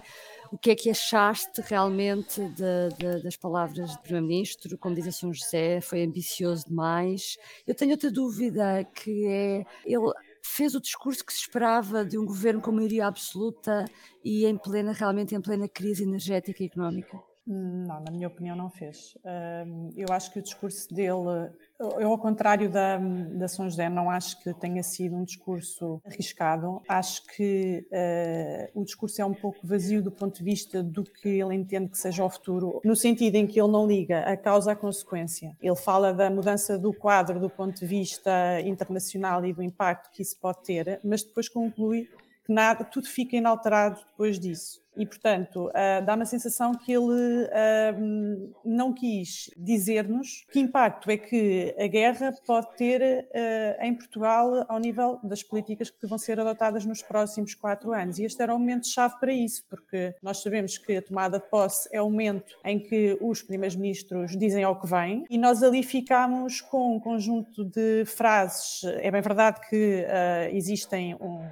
o 0.51 0.57
que 0.57 0.71
é 0.71 0.75
que 0.75 0.89
achaste 0.89 1.61
realmente 1.61 2.41
de, 2.41 2.89
de, 2.97 3.21
das 3.21 3.37
palavras 3.37 3.95
do 3.95 4.01
Primeiro-Ministro? 4.01 4.79
Como 4.79 4.95
diz 4.95 5.05
a 5.05 5.11
São 5.11 5.31
José, 5.31 5.79
foi 5.79 6.03
ambicioso 6.03 6.65
demais. 6.67 7.37
Eu 7.67 7.75
tenho 7.75 7.91
outra 7.91 8.09
dúvida, 8.09 8.83
que 8.85 9.27
é, 9.27 9.63
ele 9.85 10.11
fez 10.41 10.73
o 10.73 10.81
discurso 10.81 11.23
que 11.23 11.33
se 11.33 11.41
esperava 11.41 12.03
de 12.03 12.17
um 12.17 12.25
governo 12.25 12.61
com 12.61 12.71
maioria 12.71 13.05
absoluta 13.05 13.85
e 14.25 14.47
em 14.47 14.57
plena, 14.57 14.91
realmente 14.91 15.35
em 15.35 15.41
plena 15.41 15.67
crise 15.67 16.01
energética 16.01 16.63
e 16.63 16.65
económica? 16.65 17.32
Não, 17.45 17.99
na 17.99 18.11
minha 18.11 18.27
opinião 18.27 18.55
não 18.55 18.69
fez. 18.69 19.17
Eu 19.95 20.07
acho 20.11 20.31
que 20.31 20.39
o 20.39 20.41
discurso 20.41 20.93
dele, 20.93 21.51
eu 21.99 22.09
ao 22.09 22.17
contrário 22.17 22.69
da, 22.69 22.97
da 22.97 23.47
São 23.49 23.69
José, 23.69 23.89
não 23.89 24.09
acho 24.09 24.41
que 24.41 24.53
tenha 24.53 24.81
sido 24.81 25.15
um 25.15 25.23
discurso 25.23 26.01
arriscado. 26.05 26.81
Acho 26.87 27.25
que 27.27 27.85
uh, 27.91 28.81
o 28.81 28.85
discurso 28.85 29.21
é 29.21 29.25
um 29.25 29.33
pouco 29.33 29.59
vazio 29.65 30.01
do 30.01 30.11
ponto 30.11 30.37
de 30.37 30.43
vista 30.43 30.81
do 30.81 31.03
que 31.03 31.27
ele 31.27 31.55
entende 31.55 31.89
que 31.89 31.97
seja 31.97 32.23
o 32.23 32.29
futuro, 32.29 32.79
no 32.83 32.95
sentido 32.95 33.35
em 33.35 33.45
que 33.45 33.59
ele 33.59 33.71
não 33.71 33.85
liga 33.85 34.19
a 34.19 34.37
causa 34.37 34.71
à 34.71 34.75
consequência. 34.75 35.55
Ele 35.61 35.75
fala 35.75 36.13
da 36.13 36.29
mudança 36.29 36.77
do 36.77 36.93
quadro 36.93 37.39
do 37.39 37.49
ponto 37.49 37.77
de 37.77 37.85
vista 37.85 38.31
internacional 38.61 39.45
e 39.45 39.51
do 39.51 39.61
impacto 39.61 40.09
que 40.11 40.21
isso 40.21 40.39
pode 40.39 40.63
ter, 40.63 40.99
mas 41.03 41.23
depois 41.23 41.49
conclui 41.49 42.07
que 42.45 42.53
nada, 42.53 42.83
tudo 42.83 43.07
fica 43.07 43.35
inalterado 43.35 43.99
depois 44.11 44.39
disso. 44.39 44.82
E, 44.95 45.05
portanto, 45.05 45.67
uh, 45.69 46.05
dá-me 46.05 46.23
a 46.23 46.25
sensação 46.25 46.73
que 46.73 46.91
ele 46.91 47.43
uh, 47.45 48.53
não 48.63 48.93
quis 48.93 49.49
dizer-nos 49.57 50.45
que 50.51 50.59
impacto 50.59 51.09
é 51.09 51.17
que 51.17 51.75
a 51.79 51.87
guerra 51.87 52.31
pode 52.45 52.75
ter 52.75 53.01
uh, 53.01 53.83
em 53.83 53.95
Portugal 53.95 54.65
ao 54.67 54.79
nível 54.79 55.19
das 55.23 55.41
políticas 55.41 55.89
que 55.89 56.05
vão 56.05 56.17
ser 56.17 56.39
adotadas 56.39 56.85
nos 56.85 57.01
próximos 57.01 57.55
quatro 57.55 57.91
anos. 57.91 58.19
E 58.19 58.23
este 58.23 58.41
era 58.41 58.53
o 58.53 58.59
momento-chave 58.59 59.19
para 59.19 59.33
isso, 59.33 59.63
porque 59.67 60.13
nós 60.21 60.41
sabemos 60.41 60.77
que 60.77 60.97
a 60.97 61.01
tomada 61.01 61.39
de 61.39 61.49
posse 61.49 61.89
é 61.91 62.01
o 62.01 62.09
momento 62.09 62.55
em 62.63 62.79
que 62.79 63.17
os 63.19 63.41
primeiros-ministros 63.41 64.37
dizem 64.37 64.63
ao 64.63 64.79
que 64.79 64.87
vem, 64.87 65.25
e 65.29 65.37
nós 65.37 65.63
ali 65.63 65.81
ficamos 65.81 66.61
com 66.61 66.95
um 66.95 66.99
conjunto 66.99 67.65
de 67.65 68.05
frases. 68.05 68.83
É 68.99 69.09
bem 69.09 69.21
verdade 69.21 69.59
que 69.67 70.05
existem 70.51 71.15
um 71.15 71.43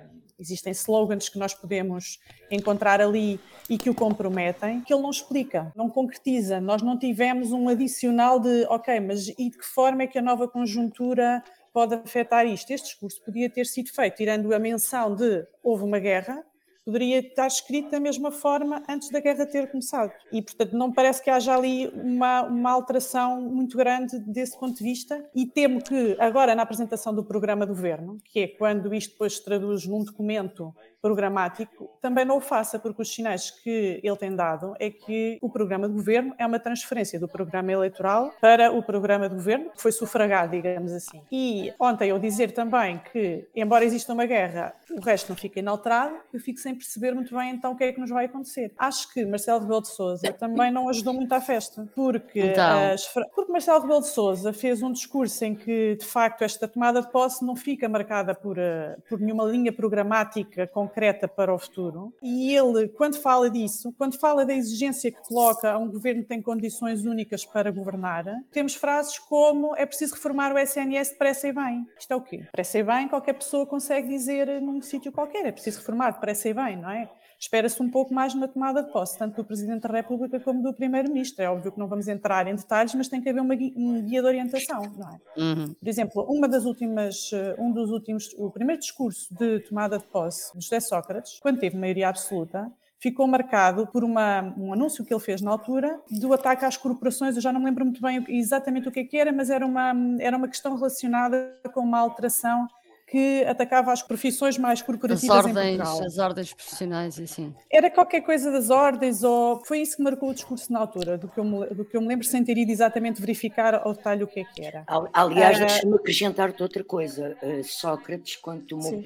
Existem 0.41 0.73
slogans 0.73 1.29
que 1.29 1.37
nós 1.37 1.53
podemos 1.53 2.19
encontrar 2.49 2.99
ali 2.99 3.39
e 3.69 3.77
que 3.77 3.91
o 3.91 3.93
comprometem, 3.93 4.81
que 4.81 4.91
ele 4.91 5.03
não 5.03 5.11
explica, 5.11 5.71
não 5.75 5.87
concretiza. 5.87 6.59
Nós 6.59 6.81
não 6.81 6.97
tivemos 6.97 7.51
um 7.51 7.69
adicional 7.69 8.39
de, 8.39 8.65
ok, 8.67 8.99
mas 8.99 9.27
e 9.27 9.51
de 9.51 9.57
que 9.57 9.65
forma 9.65 10.01
é 10.01 10.07
que 10.07 10.17
a 10.17 10.21
nova 10.21 10.47
conjuntura 10.47 11.43
pode 11.71 11.93
afetar 11.93 12.47
isto? 12.47 12.71
Este 12.71 12.87
discurso 12.87 13.21
podia 13.23 13.51
ter 13.51 13.67
sido 13.67 13.91
feito 13.91 14.15
tirando 14.15 14.51
a 14.51 14.57
menção 14.57 15.15
de 15.15 15.45
houve 15.63 15.83
uma 15.83 15.99
guerra, 15.99 16.43
poderia 16.85 17.19
estar 17.19 17.47
escrito 17.47 17.91
da 17.91 17.99
mesma 17.99 18.31
forma 18.31 18.83
antes 18.89 19.09
da 19.09 19.19
guerra 19.19 19.45
ter 19.45 19.69
começado. 19.69 20.11
E, 20.31 20.41
portanto, 20.41 20.73
não 20.73 20.91
parece 20.91 21.23
que 21.23 21.29
haja 21.29 21.55
ali 21.55 21.87
uma, 21.89 22.43
uma 22.43 22.71
alteração 22.71 23.41
muito 23.41 23.77
grande 23.77 24.19
desse 24.19 24.59
ponto 24.59 24.77
de 24.77 24.83
vista. 24.83 25.23
E 25.35 25.45
temo 25.45 25.81
que, 25.81 26.15
agora, 26.19 26.55
na 26.55 26.63
apresentação 26.63 27.13
do 27.13 27.23
programa 27.23 27.65
do 27.65 27.73
governo, 27.73 28.17
que 28.25 28.39
é 28.39 28.47
quando 28.47 28.93
isto 28.93 29.11
depois 29.11 29.37
se 29.37 29.43
traduz 29.43 29.85
num 29.85 30.03
documento 30.03 30.73
programático, 31.01 31.89
também 32.01 32.23
não 32.23 32.37
o 32.37 32.41
faça, 32.41 32.77
porque 32.77 33.01
os 33.01 33.13
sinais 33.13 33.49
que 33.49 33.99
ele 34.03 34.15
tem 34.15 34.35
dado 34.35 34.75
é 34.79 34.89
que 34.89 35.37
o 35.41 35.49
programa 35.49 35.87
de 35.87 35.95
governo 35.95 36.33
é 36.37 36.45
uma 36.45 36.59
transferência 36.59 37.19
do 37.19 37.27
programa 37.27 37.71
eleitoral 37.71 38.31
para 38.39 38.71
o 38.71 38.83
programa 38.83 39.27
de 39.27 39.35
governo, 39.35 39.71
que 39.71 39.81
foi 39.81 39.91
sufragado, 39.91 40.51
digamos 40.51 40.91
assim. 40.91 41.21
E 41.31 41.73
ontem 41.79 42.09
eu 42.09 42.19
dizer 42.19 42.51
também 42.51 43.01
que, 43.11 43.47
embora 43.55 43.83
exista 43.83 44.13
uma 44.13 44.25
guerra, 44.25 44.73
o 44.91 45.01
resto 45.01 45.29
não 45.29 45.35
fica 45.35 45.59
inalterado, 45.59 46.15
eu 46.31 46.39
fico 46.39 46.59
sem 46.59 46.75
perceber 46.75 47.13
muito 47.13 47.35
bem 47.35 47.51
então 47.51 47.71
o 47.71 47.75
que 47.75 47.83
é 47.83 47.91
que 47.91 47.99
nos 47.99 48.09
vai 48.09 48.25
acontecer. 48.25 48.71
Acho 48.77 49.11
que 49.11 49.25
Marcelo 49.25 49.61
Rebelo 49.61 49.81
de 49.81 49.89
Sousa 49.89 50.31
também 50.33 50.71
não 50.71 50.87
ajudou 50.89 51.13
muito 51.13 51.33
à 51.33 51.41
festa, 51.41 51.87
porque, 51.95 52.39
então. 52.39 52.91
as, 52.93 53.07
porque 53.07 53.51
Marcelo 53.51 53.81
Rebelo 53.81 54.01
de 54.01 54.07
Sousa 54.07 54.53
fez 54.53 54.83
um 54.83 54.91
discurso 54.91 55.43
em 55.45 55.55
que, 55.55 55.95
de 55.95 56.05
facto, 56.05 56.43
esta 56.43 56.67
tomada 56.67 57.01
de 57.01 57.11
posse 57.11 57.43
não 57.43 57.55
fica 57.55 57.89
marcada 57.89 58.35
por, 58.35 58.57
eh, 58.57 58.97
por 59.09 59.19
nenhuma 59.19 59.43
linha 59.45 59.71
programática 59.71 60.67
com 60.67 60.90
concreta 60.91 61.27
para 61.27 61.53
o 61.53 61.57
futuro. 61.57 62.13
E 62.21 62.53
ele, 62.55 62.89
quando 62.89 63.15
fala 63.17 63.49
disso, 63.49 63.93
quando 63.97 64.19
fala 64.19 64.45
da 64.45 64.53
exigência 64.53 65.11
que 65.11 65.21
coloca 65.27 65.71
a 65.71 65.77
um 65.77 65.89
governo 65.89 66.21
que 66.21 66.27
tem 66.27 66.41
condições 66.41 67.05
únicas 67.05 67.45
para 67.45 67.71
governar, 67.71 68.25
temos 68.51 68.75
frases 68.75 69.17
como 69.17 69.75
é 69.75 69.85
preciso 69.85 70.13
reformar 70.13 70.53
o 70.53 70.59
SNS 70.59 71.11
depressa 71.11 71.47
e 71.47 71.53
bem. 71.53 71.87
Isto 71.97 72.11
é 72.11 72.15
o 72.15 72.21
quê? 72.21 72.37
Depressa 72.37 72.77
e 72.77 72.83
bem, 72.83 73.07
qualquer 73.07 73.33
pessoa 73.33 73.65
consegue 73.65 74.09
dizer 74.09 74.61
num 74.61 74.81
sítio 74.81 75.11
qualquer. 75.11 75.45
É 75.45 75.51
preciso 75.51 75.79
reformar 75.79 76.11
depressa 76.11 76.49
e 76.49 76.53
bem, 76.53 76.77
não 76.77 76.89
é? 76.89 77.09
Espera-se 77.41 77.81
um 77.81 77.89
pouco 77.89 78.13
mais 78.13 78.35
na 78.35 78.47
tomada 78.47 78.83
de 78.83 78.91
posse, 78.91 79.17
tanto 79.17 79.37
do 79.37 79.43
Presidente 79.43 79.81
da 79.81 79.89
República 79.89 80.39
como 80.39 80.61
do 80.61 80.71
Primeiro-Ministro. 80.71 81.43
É 81.43 81.49
óbvio 81.49 81.71
que 81.71 81.79
não 81.79 81.87
vamos 81.87 82.07
entrar 82.07 82.45
em 82.45 82.55
detalhes, 82.55 82.93
mas 82.93 83.07
tem 83.07 83.19
que 83.19 83.27
haver 83.27 83.41
uma 83.41 83.55
guia, 83.55 83.73
um 83.75 83.99
guia 84.03 84.21
de 84.21 84.27
orientação, 84.27 84.83
não 84.95 85.09
é? 85.09 85.41
Uhum. 85.41 85.73
Por 85.73 85.89
exemplo, 85.89 86.23
uma 86.29 86.47
das 86.47 86.65
últimas, 86.65 87.31
eh, 87.33 87.55
um 87.57 87.71
dos 87.71 87.89
últimos, 87.89 88.31
o 88.37 88.51
primeiro 88.51 88.79
discurso 88.79 89.33
de 89.33 89.59
tomada 89.61 89.97
de 89.97 90.03
posse 90.05 90.55
de 90.55 90.63
José 90.63 90.79
Sócrates, 90.79 91.39
quando 91.39 91.59
teve 91.59 91.75
maioria 91.75 92.09
absoluta, 92.09 92.71
ficou 92.99 93.25
marcado 93.25 93.87
por 93.87 94.03
uma, 94.03 94.53
um 94.55 94.71
anúncio 94.71 95.03
que 95.03 95.11
ele 95.11 95.19
fez 95.19 95.41
na 95.41 95.49
altura 95.49 95.99
do 96.11 96.31
ataque 96.33 96.63
às 96.63 96.77
corporações. 96.77 97.35
Eu 97.35 97.41
já 97.41 97.51
não 97.51 97.59
me 97.59 97.65
lembro 97.65 97.83
muito 97.83 97.99
bem 97.99 98.23
exatamente 98.29 98.87
o 98.87 98.91
que, 98.91 98.99
é 98.99 99.03
que 99.03 99.17
era, 99.17 99.31
mas 99.31 99.49
era 99.49 99.65
uma, 99.65 99.91
era 100.19 100.37
uma 100.37 100.47
questão 100.47 100.75
relacionada 100.75 101.59
com 101.73 101.81
uma 101.81 101.97
alteração 101.97 102.67
que 103.11 103.43
atacava 103.43 103.91
as 103.91 104.01
profissões 104.01 104.57
mais 104.57 104.81
corporativas 104.81 105.37
as 105.37 105.45
ordens, 105.45 105.65
em 105.65 105.77
Portugal. 105.77 106.05
As 106.05 106.17
ordens 106.17 106.53
profissionais 106.53 107.17
e 107.19 107.23
assim. 107.23 107.53
Era 107.69 107.91
qualquer 107.91 108.21
coisa 108.21 108.49
das 108.49 108.69
ordens, 108.69 109.21
ou 109.21 109.61
foi 109.65 109.81
isso 109.81 109.97
que 109.97 110.01
marcou 110.01 110.29
o 110.29 110.33
discurso 110.33 110.71
na 110.71 110.79
altura, 110.79 111.17
do 111.17 111.27
que 111.27 111.37
eu 111.37 111.43
me, 111.43 111.65
do 111.67 111.83
que 111.83 111.97
eu 111.97 112.01
me 112.01 112.07
lembro, 112.07 112.25
sem 112.25 112.41
ter 112.41 112.57
ido 112.57 112.71
exatamente 112.71 113.19
verificar 113.19 113.75
ao 113.75 113.93
detalhe 113.93 114.23
o 114.23 114.27
que 114.27 114.39
é 114.39 114.43
que 114.45 114.63
era. 114.63 114.85
Aliás, 115.13 115.57
uh, 115.57 115.59
deixa-me 115.59 115.95
acrescentar-te 115.95 116.63
outra 116.63 116.85
coisa. 116.85 117.35
Uh, 117.43 117.61
Sócrates, 117.65 118.37
quando 118.37 118.65
tomou 118.65 119.03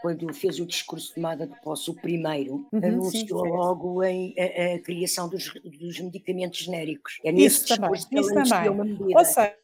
quando 0.00 0.32
fez 0.32 0.58
o 0.58 0.66
discurso 0.66 1.08
de 1.08 1.14
tomada 1.14 1.46
de 1.46 1.60
posse, 1.60 1.90
o 1.90 1.94
primeiro, 1.94 2.66
uhum, 2.72 2.80
anunciou 2.82 3.44
sim, 3.44 3.50
logo 3.50 4.02
em, 4.02 4.34
a, 4.38 4.74
a, 4.74 4.78
criação 4.80 5.28
dos, 5.28 5.52
dos 5.64 6.00
medicamentos 6.00 6.60
genéricos. 6.60 7.18
É 7.24 7.32
nesse 7.32 7.64
isso 7.64 7.66
discurso 7.66 8.08
também, 8.08 8.24
que 8.24 8.30
ele 8.30 8.38
anunciou 8.38 8.74
uma 8.74 8.84
medida. 8.84 9.18
Ou 9.18 9.24
seja, 9.24 9.54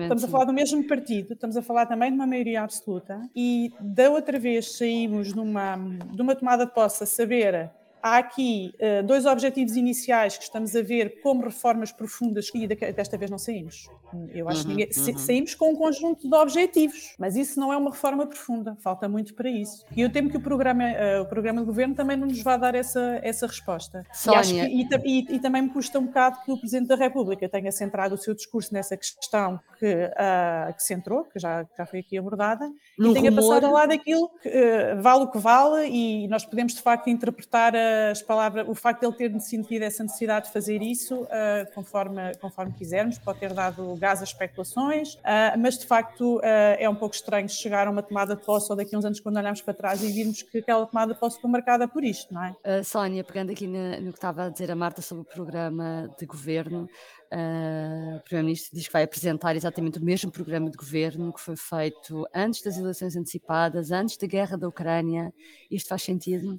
estamos 0.00 0.24
a 0.24 0.28
falar 0.28 0.44
do 0.44 0.52
mesmo 0.52 0.86
partido, 0.86 1.32
estamos 1.32 1.56
a 1.56 1.62
falar 1.62 1.86
também 1.86 2.10
de 2.10 2.16
uma 2.16 2.26
maioria 2.26 2.62
absoluta 2.62 3.20
e 3.34 3.72
da 3.80 4.10
outra 4.10 4.38
vez 4.38 4.76
saímos 4.76 5.32
numa, 5.32 5.76
de 5.76 6.22
uma 6.22 6.34
tomada 6.34 6.66
de 6.66 6.72
posse 6.72 7.02
a 7.02 7.06
saber 7.06 7.70
Há 8.06 8.18
aqui 8.18 8.72
uh, 8.78 9.04
dois 9.04 9.26
objetivos 9.26 9.74
iniciais 9.74 10.38
que 10.38 10.44
estamos 10.44 10.76
a 10.76 10.80
ver 10.80 11.20
como 11.22 11.42
reformas 11.42 11.90
profundas 11.90 12.48
e 12.54 12.64
desta 12.68 13.18
vez 13.18 13.28
não 13.28 13.36
saímos. 13.36 13.88
Eu 14.32 14.48
acho 14.48 14.60
uhum, 14.60 14.62
que 14.62 14.68
ninguém, 14.68 14.88
uhum. 14.96 15.18
saímos 15.18 15.54
com 15.56 15.72
um 15.72 15.74
conjunto 15.74 16.28
de 16.28 16.36
objetivos, 16.36 17.16
mas 17.18 17.34
isso 17.34 17.58
não 17.58 17.72
é 17.72 17.76
uma 17.76 17.90
reforma 17.90 18.24
profunda, 18.24 18.76
falta 18.78 19.08
muito 19.08 19.34
para 19.34 19.50
isso. 19.50 19.84
E 19.96 20.02
eu 20.02 20.08
temo 20.08 20.30
que 20.30 20.36
o 20.36 20.40
programa, 20.40 20.84
uh, 20.84 21.22
o 21.22 21.26
programa 21.26 21.58
de 21.62 21.66
governo 21.66 21.96
também 21.96 22.16
não 22.16 22.28
nos 22.28 22.40
vá 22.40 22.56
dar 22.56 22.76
essa, 22.76 23.18
essa 23.24 23.44
resposta. 23.44 24.06
Sónia. 24.12 24.68
E, 24.68 24.86
que, 24.86 24.96
e, 25.04 25.18
e, 25.18 25.34
e, 25.34 25.40
também 25.40 25.62
me 25.62 25.70
custa 25.70 25.98
um 25.98 26.06
bocado 26.06 26.38
que 26.44 26.52
o 26.52 26.56
Presidente 26.56 26.86
da 26.86 26.94
República 26.94 27.48
tenha 27.48 27.72
centrado 27.72 28.14
o 28.14 28.18
seu 28.18 28.36
discurso 28.36 28.72
nessa 28.72 28.96
questão 28.96 29.58
que, 29.80 29.92
uh, 29.92 30.72
que 30.72 30.82
centrou, 30.84 31.24
que 31.24 31.40
já, 31.40 31.66
já 31.76 31.84
foi 31.84 31.98
aqui 31.98 32.16
abordada, 32.16 32.70
no 32.96 33.10
e 33.10 33.14
tenha 33.14 33.30
rumor... 33.30 33.48
passado 33.48 33.66
ao 33.66 33.72
lado 33.72 33.92
aquilo 33.92 34.28
que 34.40 34.94
vale 35.00 35.24
o 35.24 35.26
que 35.26 35.38
vale 35.38 35.88
e 35.88 36.28
nós 36.28 36.44
podemos 36.44 36.72
de 36.72 36.82
facto 36.82 37.10
interpretar 37.10 37.74
a 37.74 37.95
as 38.10 38.22
palavras, 38.22 38.66
o 38.68 38.74
facto 38.74 39.00
de 39.00 39.06
ele 39.06 39.16
ter 39.16 39.40
sentido 39.40 39.82
essa 39.82 40.02
necessidade 40.02 40.46
de 40.46 40.52
fazer 40.52 40.82
isso, 40.82 41.22
uh, 41.22 41.74
conforme, 41.74 42.34
conforme 42.40 42.72
quisermos, 42.72 43.18
pode 43.18 43.40
ter 43.40 43.52
dado 43.52 43.94
gás 43.96 44.20
a 44.20 44.24
especulações, 44.24 45.14
uh, 45.14 45.58
mas 45.58 45.78
de 45.78 45.86
facto 45.86 46.36
uh, 46.38 46.40
é 46.78 46.88
um 46.88 46.94
pouco 46.94 47.14
estranho 47.14 47.48
chegar 47.48 47.86
a 47.86 47.90
uma 47.90 48.02
tomada 48.02 48.36
de 48.36 48.42
posse 48.42 48.70
ou 48.70 48.76
daqui 48.76 48.94
a 48.94 48.98
uns 48.98 49.04
anos 49.04 49.20
quando 49.20 49.36
olhamos 49.36 49.60
para 49.60 49.74
trás 49.74 50.02
e 50.02 50.10
virmos 50.10 50.42
que 50.42 50.58
aquela 50.58 50.86
tomada 50.86 51.14
de 51.14 51.20
posse 51.20 51.40
foi 51.40 51.50
marcada 51.50 51.86
por 51.88 52.04
isto, 52.04 52.32
não 52.32 52.44
é? 52.44 52.82
Sónia, 52.82 53.24
pegando 53.24 53.52
aqui 53.52 53.66
no, 53.66 54.00
no 54.00 54.12
que 54.12 54.18
estava 54.18 54.44
a 54.44 54.48
dizer 54.48 54.70
a 54.70 54.76
Marta 54.76 55.02
sobre 55.02 55.22
o 55.22 55.24
programa 55.24 56.08
de 56.18 56.26
governo, 56.26 56.88
Uh, 57.32 58.18
o 58.18 58.20
Primeiro-Ministro 58.20 58.70
diz 58.72 58.86
que 58.86 58.92
vai 58.92 59.02
apresentar 59.02 59.56
exatamente 59.56 59.98
o 59.98 60.04
mesmo 60.04 60.30
programa 60.30 60.70
de 60.70 60.76
governo 60.76 61.32
que 61.32 61.40
foi 61.40 61.56
feito 61.56 62.24
antes 62.32 62.62
das 62.62 62.78
eleições 62.78 63.16
antecipadas, 63.16 63.90
antes 63.90 64.16
da 64.16 64.26
guerra 64.26 64.56
da 64.56 64.68
Ucrânia. 64.68 65.32
Isto 65.68 65.88
faz 65.88 66.02
sentido? 66.02 66.56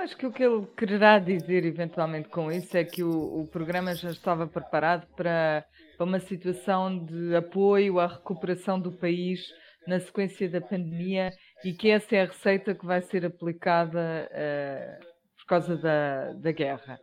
Acho 0.00 0.16
que 0.16 0.26
o 0.26 0.32
que 0.32 0.42
ele 0.42 0.66
quererá 0.76 1.18
dizer 1.18 1.64
eventualmente 1.64 2.28
com 2.28 2.50
isso 2.50 2.76
é 2.76 2.84
que 2.84 3.02
o, 3.02 3.40
o 3.40 3.46
programa 3.46 3.94
já 3.94 4.10
estava 4.10 4.46
preparado 4.46 5.06
para, 5.14 5.64
para 5.96 6.06
uma 6.06 6.20
situação 6.20 7.04
de 7.04 7.34
apoio 7.36 8.00
à 8.00 8.06
recuperação 8.06 8.80
do 8.80 8.92
país 8.92 9.40
na 9.86 10.00
sequência 10.00 10.48
da 10.48 10.60
pandemia 10.60 11.30
e 11.64 11.72
que 11.72 11.90
essa 11.90 12.16
é 12.16 12.22
a 12.22 12.26
receita 12.26 12.74
que 12.74 12.86
vai 12.86 13.02
ser 13.02 13.24
aplicada 13.26 14.30
uh, 14.30 15.04
por 15.38 15.46
causa 15.46 15.76
da, 15.76 16.32
da 16.34 16.52
guerra. 16.52 16.98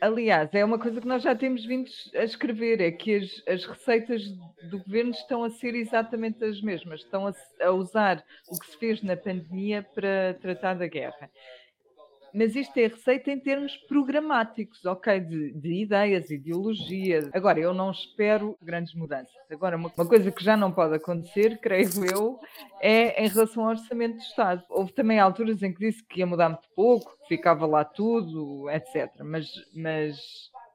Aliás, 0.00 0.52
é 0.52 0.64
uma 0.64 0.78
coisa 0.78 1.00
que 1.00 1.06
nós 1.06 1.22
já 1.22 1.34
temos 1.34 1.64
vindo 1.64 1.88
a 2.14 2.24
escrever, 2.24 2.80
é 2.80 2.90
que 2.90 3.16
as, 3.16 3.42
as 3.48 3.64
receitas 3.64 4.22
do 4.70 4.78
governo 4.80 5.12
estão 5.12 5.44
a 5.44 5.50
ser 5.50 5.74
exatamente 5.74 6.44
as 6.44 6.60
mesmas, 6.60 7.00
estão 7.00 7.26
a, 7.26 7.32
a 7.62 7.70
usar 7.70 8.22
o 8.50 8.58
que 8.58 8.66
se 8.66 8.78
fez 8.78 9.02
na 9.02 9.16
pandemia 9.16 9.82
para 9.94 10.34
tratar 10.42 10.74
da 10.74 10.86
guerra 10.86 11.30
mas 12.34 12.56
isto 12.56 12.76
é 12.78 12.88
receita 12.88 13.30
em 13.30 13.38
termos 13.38 13.76
programáticos, 13.88 14.84
ok? 14.84 15.20
De, 15.20 15.52
de 15.52 15.82
ideias, 15.82 16.30
ideologias. 16.30 17.30
Agora, 17.32 17.60
eu 17.60 17.72
não 17.72 17.92
espero 17.92 18.58
grandes 18.60 18.92
mudanças. 18.92 19.32
Agora, 19.48 19.76
uma, 19.76 19.90
uma, 19.96 20.06
coisa 20.06 20.32
que 20.32 20.42
já 20.42 20.56
não 20.56 20.72
pode 20.72 20.96
acontecer, 20.96 21.58
creio 21.62 21.88
eu, 22.12 22.40
é 22.80 23.24
em 23.24 23.28
relação 23.28 23.62
ao 23.62 23.70
orçamento 23.70 24.16
do 24.16 24.22
Estado. 24.22 24.64
Houve 24.68 24.92
também 24.92 25.20
alturas 25.20 25.62
em 25.62 25.72
que 25.72 25.78
disse 25.78 26.02
que 26.02 26.20
ia 26.20 26.26
mudar 26.26 26.48
muito 26.48 26.68
pouco, 26.74 27.16
que 27.22 27.36
ficava 27.36 27.66
lá 27.66 27.84
tudo, 27.84 28.68
etc. 28.68 29.12
Mas, 29.20 29.46
mas 29.72 30.18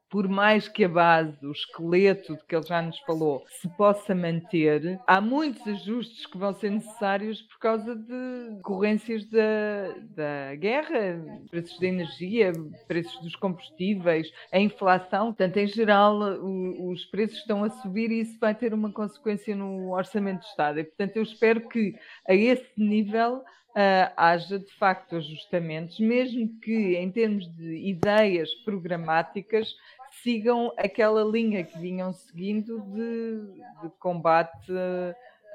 por 0.10 0.28
mais 0.28 0.68
que 0.68 0.84
a 0.84 0.90
base, 0.90 1.46
o 1.46 1.52
esqueleto 1.52 2.36
de 2.36 2.44
que 2.46 2.56
ele 2.56 2.66
já 2.66 2.82
nos 2.82 2.98
falou, 3.00 3.46
se 3.48 3.70
possa 3.70 4.16
manter, 4.16 5.00
há 5.06 5.22
muitos 5.22 5.66
ajustes 5.68 6.26
que 6.26 6.38
vão 6.38 6.54
ser 6.54 6.72
necessários 6.72 7.42
por 7.44 7.60
causa 7.60 7.96
de 7.96 8.56
decorrências 8.56 9.26
da, 9.30 9.96
da 10.16 10.56
guerra, 10.56 11.24
preços 11.50 11.80
da 11.80 11.88
energia, 11.88 12.52
preços 12.88 13.22
dos 13.22 13.36
combustíveis, 13.36 14.32
a 14.52 14.60
inflação. 14.60 15.28
Portanto, 15.28 15.58
em 15.58 15.68
geral, 15.68 16.18
o, 16.20 16.92
os 16.92 17.06
preços 17.06 17.38
estão 17.38 17.64
a 17.64 17.70
subir 17.70 18.12
e 18.12 18.22
isso 18.22 18.40
vai 18.40 18.56
ter 18.56 18.74
uma 18.74 18.92
consequência 18.92 19.56
no 19.56 19.94
orçamento 19.94 20.40
do 20.40 20.46
Estado. 20.46 20.80
E, 20.80 20.84
portanto, 20.84 21.18
eu 21.18 21.24
espero 21.24 21.68
que 21.70 21.94
a 22.28 22.34
esse 22.34 22.72
nível 22.78 23.44
Uh, 23.70 24.10
haja 24.18 24.58
de 24.58 24.74
facto 24.80 25.16
ajustamentos, 25.16 26.00
mesmo 26.00 26.60
que 26.60 26.96
em 26.96 27.12
termos 27.12 27.48
de 27.56 27.88
ideias 27.88 28.50
programáticas 28.66 29.76
sigam 30.24 30.74
aquela 30.78 31.24
linha 31.24 31.64
que 31.64 31.78
vinham 31.78 32.14
seguindo 32.14 32.80
de, 32.82 33.62
de 33.82 33.90
combate, 34.00 34.72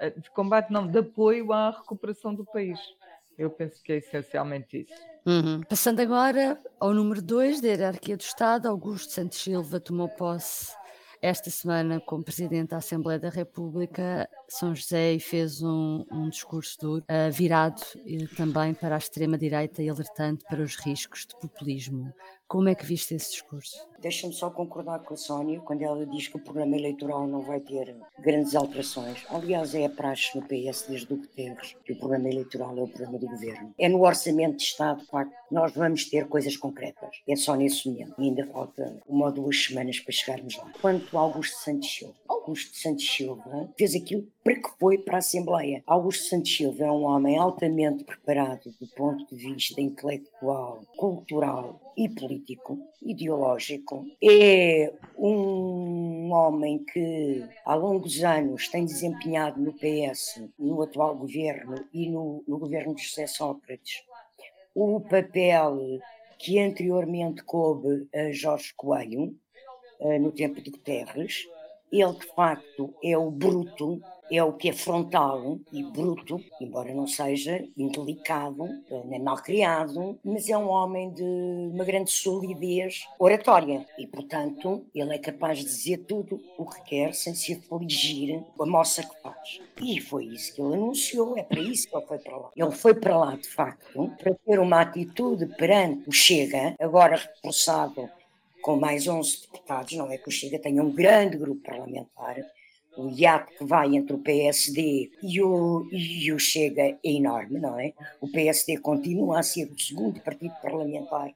eh, 0.00 0.10
de 0.10 0.30
combate 0.30 0.72
não, 0.72 0.86
de 0.86 0.98
apoio 0.98 1.52
à 1.52 1.70
recuperação 1.70 2.34
do 2.34 2.44
país. 2.44 2.78
Eu 3.36 3.50
penso 3.50 3.82
que 3.82 3.92
é 3.92 3.96
essencialmente 3.96 4.82
isso. 4.82 4.94
Uhum. 5.26 5.62
Passando 5.68 6.00
agora 6.00 6.58
ao 6.78 6.92
número 6.92 7.20
2 7.20 7.60
da 7.60 7.68
hierarquia 7.68 8.16
do 8.16 8.20
Estado, 8.20 8.68
Augusto 8.68 9.12
Santos 9.12 9.38
Silva 9.38 9.80
tomou 9.80 10.08
posse 10.08 10.72
esta 11.24 11.48
semana 11.48 12.00
como 12.00 12.22
Presidente 12.22 12.68
da 12.68 12.76
Assembleia 12.76 13.18
da 13.18 13.30
República, 13.30 14.28
São 14.46 14.74
José 14.74 15.18
fez 15.18 15.62
um, 15.62 16.04
um 16.12 16.28
discurso 16.28 16.78
duro, 16.78 17.04
uh, 17.04 17.32
virado 17.32 17.80
uh, 17.80 18.36
também 18.36 18.74
para 18.74 18.94
a 18.94 18.98
extrema-direita 18.98 19.82
e 19.82 19.88
alertando 19.88 20.44
para 20.44 20.60
os 20.60 20.76
riscos 20.76 21.24
de 21.24 21.34
populismo. 21.40 22.12
Como 22.46 22.68
é 22.68 22.74
que 22.74 22.84
viste 22.84 23.14
esse 23.14 23.30
discurso? 23.30 23.76
Deixa-me 23.98 24.34
só 24.34 24.50
concordar 24.50 25.00
com 25.00 25.14
a 25.14 25.16
Sónia 25.16 25.60
quando 25.60 25.82
ela 25.82 26.04
diz 26.06 26.28
que 26.28 26.36
o 26.36 26.40
programa 26.40 26.76
eleitoral 26.76 27.26
não 27.26 27.40
vai 27.40 27.58
ter 27.58 27.96
grandes 28.18 28.54
alterações. 28.54 29.24
Aliás, 29.30 29.74
é 29.74 29.86
a 29.86 29.90
praxe 29.90 30.38
no 30.38 30.46
PS 30.46 30.86
desde 30.86 31.12
o 31.12 31.16
Guterres 31.16 31.74
que 31.84 31.94
o 31.94 31.98
programa 31.98 32.28
eleitoral 32.28 32.76
é 32.76 32.82
o 32.82 32.88
programa 32.88 33.18
do 33.18 33.26
governo. 33.26 33.74
É 33.78 33.88
no 33.88 34.04
orçamento 34.04 34.58
de 34.58 34.62
Estado, 34.62 35.00
de 35.00 35.06
facto, 35.06 35.34
nós 35.50 35.72
vamos 35.72 36.04
ter 36.04 36.28
coisas 36.28 36.56
concretas. 36.56 37.22
É 37.26 37.34
só 37.34 37.54
nesse 37.54 37.88
momento. 37.88 38.14
E 38.18 38.24
ainda 38.24 38.46
falta 38.46 39.00
uma 39.08 39.26
ou 39.26 39.32
duas 39.32 39.64
semanas 39.64 39.98
para 39.98 40.12
chegarmos 40.12 40.56
lá. 40.56 40.70
Quanto 40.80 41.16
ao 41.16 41.24
Augusto 41.24 41.56
Santos 41.56 41.90
Silva. 41.90 42.14
Augusto 42.28 42.76
Santos 42.76 43.08
Silva 43.08 43.72
fez 43.76 43.94
aquilo 43.94 44.28
para 44.44 44.54
que 44.54 44.68
foi 44.78 44.98
para 44.98 45.16
a 45.16 45.18
Assembleia. 45.18 45.82
Augusto 45.86 46.24
Santos 46.24 46.54
Silva 46.54 46.84
é 46.84 46.90
um 46.90 47.04
homem 47.04 47.38
altamente 47.38 48.04
preparado 48.04 48.70
do 48.78 48.86
ponto 48.88 49.24
de 49.34 49.36
vista 49.36 49.80
intelectual, 49.80 50.82
cultural 50.96 51.80
e 51.96 52.08
político, 52.08 52.78
ideológico. 53.02 54.06
É 54.22 54.92
um 55.16 56.32
homem 56.32 56.84
que, 56.84 57.44
ao 57.64 57.78
longo 57.78 58.00
dos 58.00 58.22
anos, 58.22 58.68
tem 58.68 58.84
desempenhado 58.84 59.60
no 59.60 59.72
PS, 59.72 60.42
no 60.58 60.82
atual 60.82 61.16
governo 61.16 61.84
e 61.92 62.08
no, 62.08 62.42
no 62.46 62.58
governo 62.58 62.94
de 62.94 63.02
José 63.02 63.26
Sócrates, 63.26 64.04
o 64.74 65.00
papel 65.00 66.00
que 66.38 66.58
anteriormente 66.58 67.42
coube 67.44 68.08
a 68.14 68.32
Jorge 68.32 68.74
Coelho, 68.76 69.34
eh, 70.00 70.18
no 70.18 70.32
tempo 70.32 70.60
de 70.60 70.70
Guterres. 70.70 71.46
Ele, 71.94 72.12
de 72.12 72.26
facto, 72.34 72.92
é 73.02 73.16
o 73.16 73.30
bruto 73.30 74.02
é 74.30 74.42
o 74.42 74.52
que 74.52 74.70
é 74.70 74.72
frontal 74.72 75.58
e 75.72 75.82
bruto, 75.82 76.40
embora 76.60 76.94
não 76.94 77.06
seja 77.06 77.64
indelicado, 77.76 78.68
nem 79.04 79.20
mal 79.20 79.36
criado, 79.36 80.18
mas 80.24 80.48
é 80.48 80.56
um 80.56 80.68
homem 80.68 81.12
de 81.12 81.22
uma 81.22 81.84
grande 81.84 82.10
solidez 82.10 83.06
oratória 83.18 83.86
e, 83.98 84.06
portanto, 84.06 84.84
ele 84.94 85.14
é 85.14 85.18
capaz 85.18 85.58
de 85.58 85.64
dizer 85.64 85.98
tudo 85.98 86.40
o 86.58 86.64
que 86.64 86.82
quer 86.82 87.14
sem 87.14 87.34
se 87.34 87.52
afligir 87.52 88.42
com 88.56 88.64
a 88.64 88.66
moça 88.66 89.02
que 89.02 89.22
faz. 89.22 89.60
E 89.82 90.00
foi 90.00 90.26
isso 90.26 90.54
que 90.54 90.62
ele 90.62 90.74
anunciou, 90.74 91.36
é 91.36 91.42
para 91.42 91.60
isso 91.60 91.88
que 91.88 91.96
ele 91.96 92.06
foi 92.06 92.18
para 92.18 92.36
lá. 92.36 92.50
Ele 92.56 92.70
foi 92.70 92.94
para 92.94 93.16
lá, 93.16 93.36
de 93.36 93.48
facto, 93.48 94.10
para 94.18 94.34
ter 94.34 94.58
uma 94.58 94.80
atitude 94.80 95.46
perante 95.46 96.08
o 96.08 96.12
Chega, 96.12 96.74
agora 96.80 97.16
reforçado 97.16 98.08
com 98.64 98.76
mais 98.76 99.06
11 99.06 99.42
deputados, 99.42 99.92
não 99.92 100.10
é 100.10 100.16
que 100.16 100.26
o 100.26 100.32
Chega 100.32 100.58
tenha 100.58 100.82
um 100.82 100.90
grande 100.90 101.36
grupo 101.36 101.60
parlamentar, 101.60 102.36
o 102.96 103.10
hiato 103.10 103.52
que 103.58 103.62
vai 103.62 103.94
entre 103.94 104.16
o 104.16 104.18
PSD 104.20 105.10
e 105.22 105.42
o, 105.42 105.86
e 105.92 106.32
o 106.32 106.38
Chega 106.38 106.82
é 106.82 106.98
enorme, 107.04 107.60
não 107.60 107.78
é? 107.78 107.92
O 108.22 108.26
PSD 108.26 108.78
continua 108.78 109.40
a 109.40 109.42
ser 109.42 109.70
o 109.70 109.78
segundo 109.78 110.18
partido 110.20 110.54
parlamentar, 110.62 111.30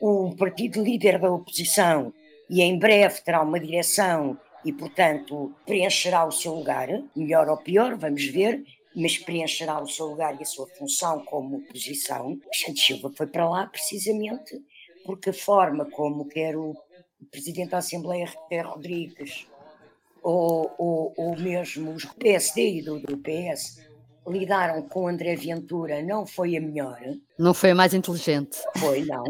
o 0.00 0.32
partido 0.36 0.80
líder 0.80 1.18
da 1.18 1.32
oposição, 1.32 2.14
e 2.48 2.62
em 2.62 2.78
breve 2.78 3.20
terá 3.22 3.42
uma 3.42 3.58
direção 3.58 4.38
e, 4.64 4.72
portanto, 4.72 5.52
preencherá 5.66 6.24
o 6.24 6.30
seu 6.30 6.54
lugar, 6.54 6.88
melhor 7.16 7.48
ou 7.48 7.56
pior, 7.56 7.96
vamos 7.96 8.24
ver, 8.26 8.62
mas 8.94 9.18
preencherá 9.18 9.82
o 9.82 9.88
seu 9.88 10.06
lugar 10.06 10.38
e 10.38 10.42
a 10.44 10.46
sua 10.46 10.68
função 10.68 11.24
como 11.24 11.56
oposição. 11.56 12.38
Santos 12.52 12.86
Silva 12.86 13.12
foi 13.16 13.26
para 13.26 13.48
lá 13.48 13.66
precisamente 13.66 14.62
porque 15.04 15.30
a 15.30 15.34
forma 15.34 15.84
como 15.90 16.28
quer 16.28 16.56
o 16.56 16.74
Presidente 17.30 17.70
da 17.70 17.78
Assembleia, 17.78 18.26
Reté 18.26 18.60
Rodrigues, 18.62 19.46
ou, 20.22 20.74
ou, 20.78 21.14
ou 21.16 21.36
mesmo 21.36 21.92
os 21.92 22.04
PSD 22.04 22.78
e 22.78 22.82
do, 22.82 23.00
do 23.00 23.18
PS 23.18 23.90
lidaram 24.26 24.82
com 24.82 25.08
André 25.08 25.34
Ventura 25.34 26.02
não 26.02 26.26
foi 26.26 26.56
a 26.56 26.60
melhor. 26.60 27.00
Não 27.38 27.54
foi 27.54 27.70
a 27.70 27.74
mais 27.74 27.94
inteligente. 27.94 28.58
Foi, 28.76 29.04
não. 29.04 29.24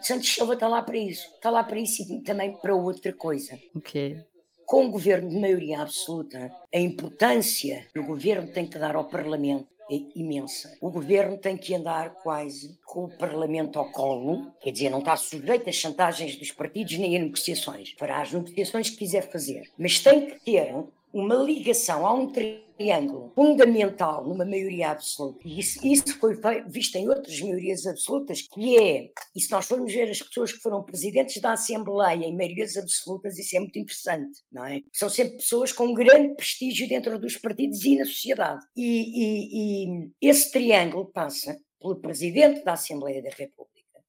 Santos 0.00 0.32
Silva 0.32 0.54
está 0.54 0.68
lá 0.68 0.82
para 0.82 0.96
isso. 0.96 1.26
Está 1.34 1.50
lá 1.50 1.64
para 1.64 1.78
isso 1.78 2.02
e 2.02 2.20
também 2.22 2.52
para 2.56 2.74
outra 2.74 3.12
coisa. 3.12 3.58
Ok. 3.74 4.18
Com 4.64 4.86
o 4.86 4.90
governo 4.90 5.30
de 5.30 5.38
maioria 5.38 5.80
absoluta, 5.80 6.50
a 6.74 6.78
importância 6.78 7.86
que 7.92 8.00
o 8.00 8.06
governo 8.06 8.48
tem 8.48 8.66
que 8.66 8.78
dar 8.78 8.96
ao 8.96 9.04
Parlamento 9.04 9.68
é 9.90 10.00
imensa. 10.14 10.76
O 10.80 10.90
governo 10.90 11.38
tem 11.38 11.56
que 11.56 11.74
andar 11.74 12.14
quase 12.22 12.78
com 12.84 13.04
o 13.04 13.16
Parlamento 13.16 13.78
ao 13.78 13.90
colo, 13.90 14.52
quer 14.60 14.72
dizer, 14.72 14.90
não 14.90 14.98
está 14.98 15.16
sujeito 15.16 15.68
às 15.68 15.76
chantagens 15.76 16.36
dos 16.36 16.50
partidos 16.50 16.98
nem 16.98 17.16
a 17.16 17.20
negociações. 17.20 17.94
Fará 17.98 18.20
as 18.22 18.32
negociações 18.32 18.90
que 18.90 18.96
quiser 18.96 19.30
fazer. 19.30 19.70
Mas 19.78 20.00
tem 20.00 20.26
que 20.26 20.40
ter 20.44 20.74
uma 21.16 21.36
ligação 21.36 22.06
a 22.06 22.12
um 22.12 22.30
triângulo 22.30 23.32
fundamental 23.34 24.22
numa 24.22 24.44
maioria 24.44 24.90
absoluta. 24.90 25.40
E 25.48 25.58
isso, 25.58 25.86
isso 25.86 26.18
foi 26.18 26.38
visto 26.68 26.96
em 26.96 27.08
outras 27.08 27.40
maiorias 27.40 27.86
absolutas, 27.86 28.42
que 28.42 28.76
é, 28.76 29.10
e 29.34 29.40
se 29.40 29.50
nós 29.50 29.64
formos 29.64 29.90
ver 29.90 30.10
as 30.10 30.20
pessoas 30.20 30.52
que 30.52 30.58
foram 30.58 30.82
presidentes 30.82 31.40
da 31.40 31.52
Assembleia 31.52 32.26
em 32.26 32.36
maiorias 32.36 32.76
absolutas, 32.76 33.38
isso 33.38 33.56
é 33.56 33.60
muito 33.60 33.78
interessante, 33.78 34.42
não 34.52 34.66
é? 34.66 34.82
São 34.92 35.08
sempre 35.08 35.38
pessoas 35.38 35.72
com 35.72 35.94
grande 35.94 36.34
prestígio 36.34 36.86
dentro 36.86 37.18
dos 37.18 37.38
partidos 37.38 37.82
e 37.82 37.96
na 37.96 38.04
sociedade. 38.04 38.62
E, 38.76 38.82
e, 38.84 40.10
e 40.20 40.28
esse 40.28 40.52
triângulo 40.52 41.06
passa 41.06 41.58
pelo 41.80 41.96
presidente 41.96 42.62
da 42.62 42.74
Assembleia 42.74 43.22
da 43.22 43.30
República, 43.30 44.04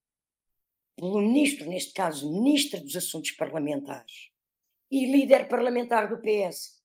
pelo 0.97 1.21
ministro, 1.21 1.69
neste 1.69 1.93
caso, 1.93 2.29
ministro 2.29 2.81
dos 2.81 2.97
Assuntos 2.97 3.31
Parlamentares, 3.31 4.29
e 4.91 5.05
líder 5.05 5.47
parlamentar 5.47 6.09
do 6.09 6.17
PS. 6.17 6.76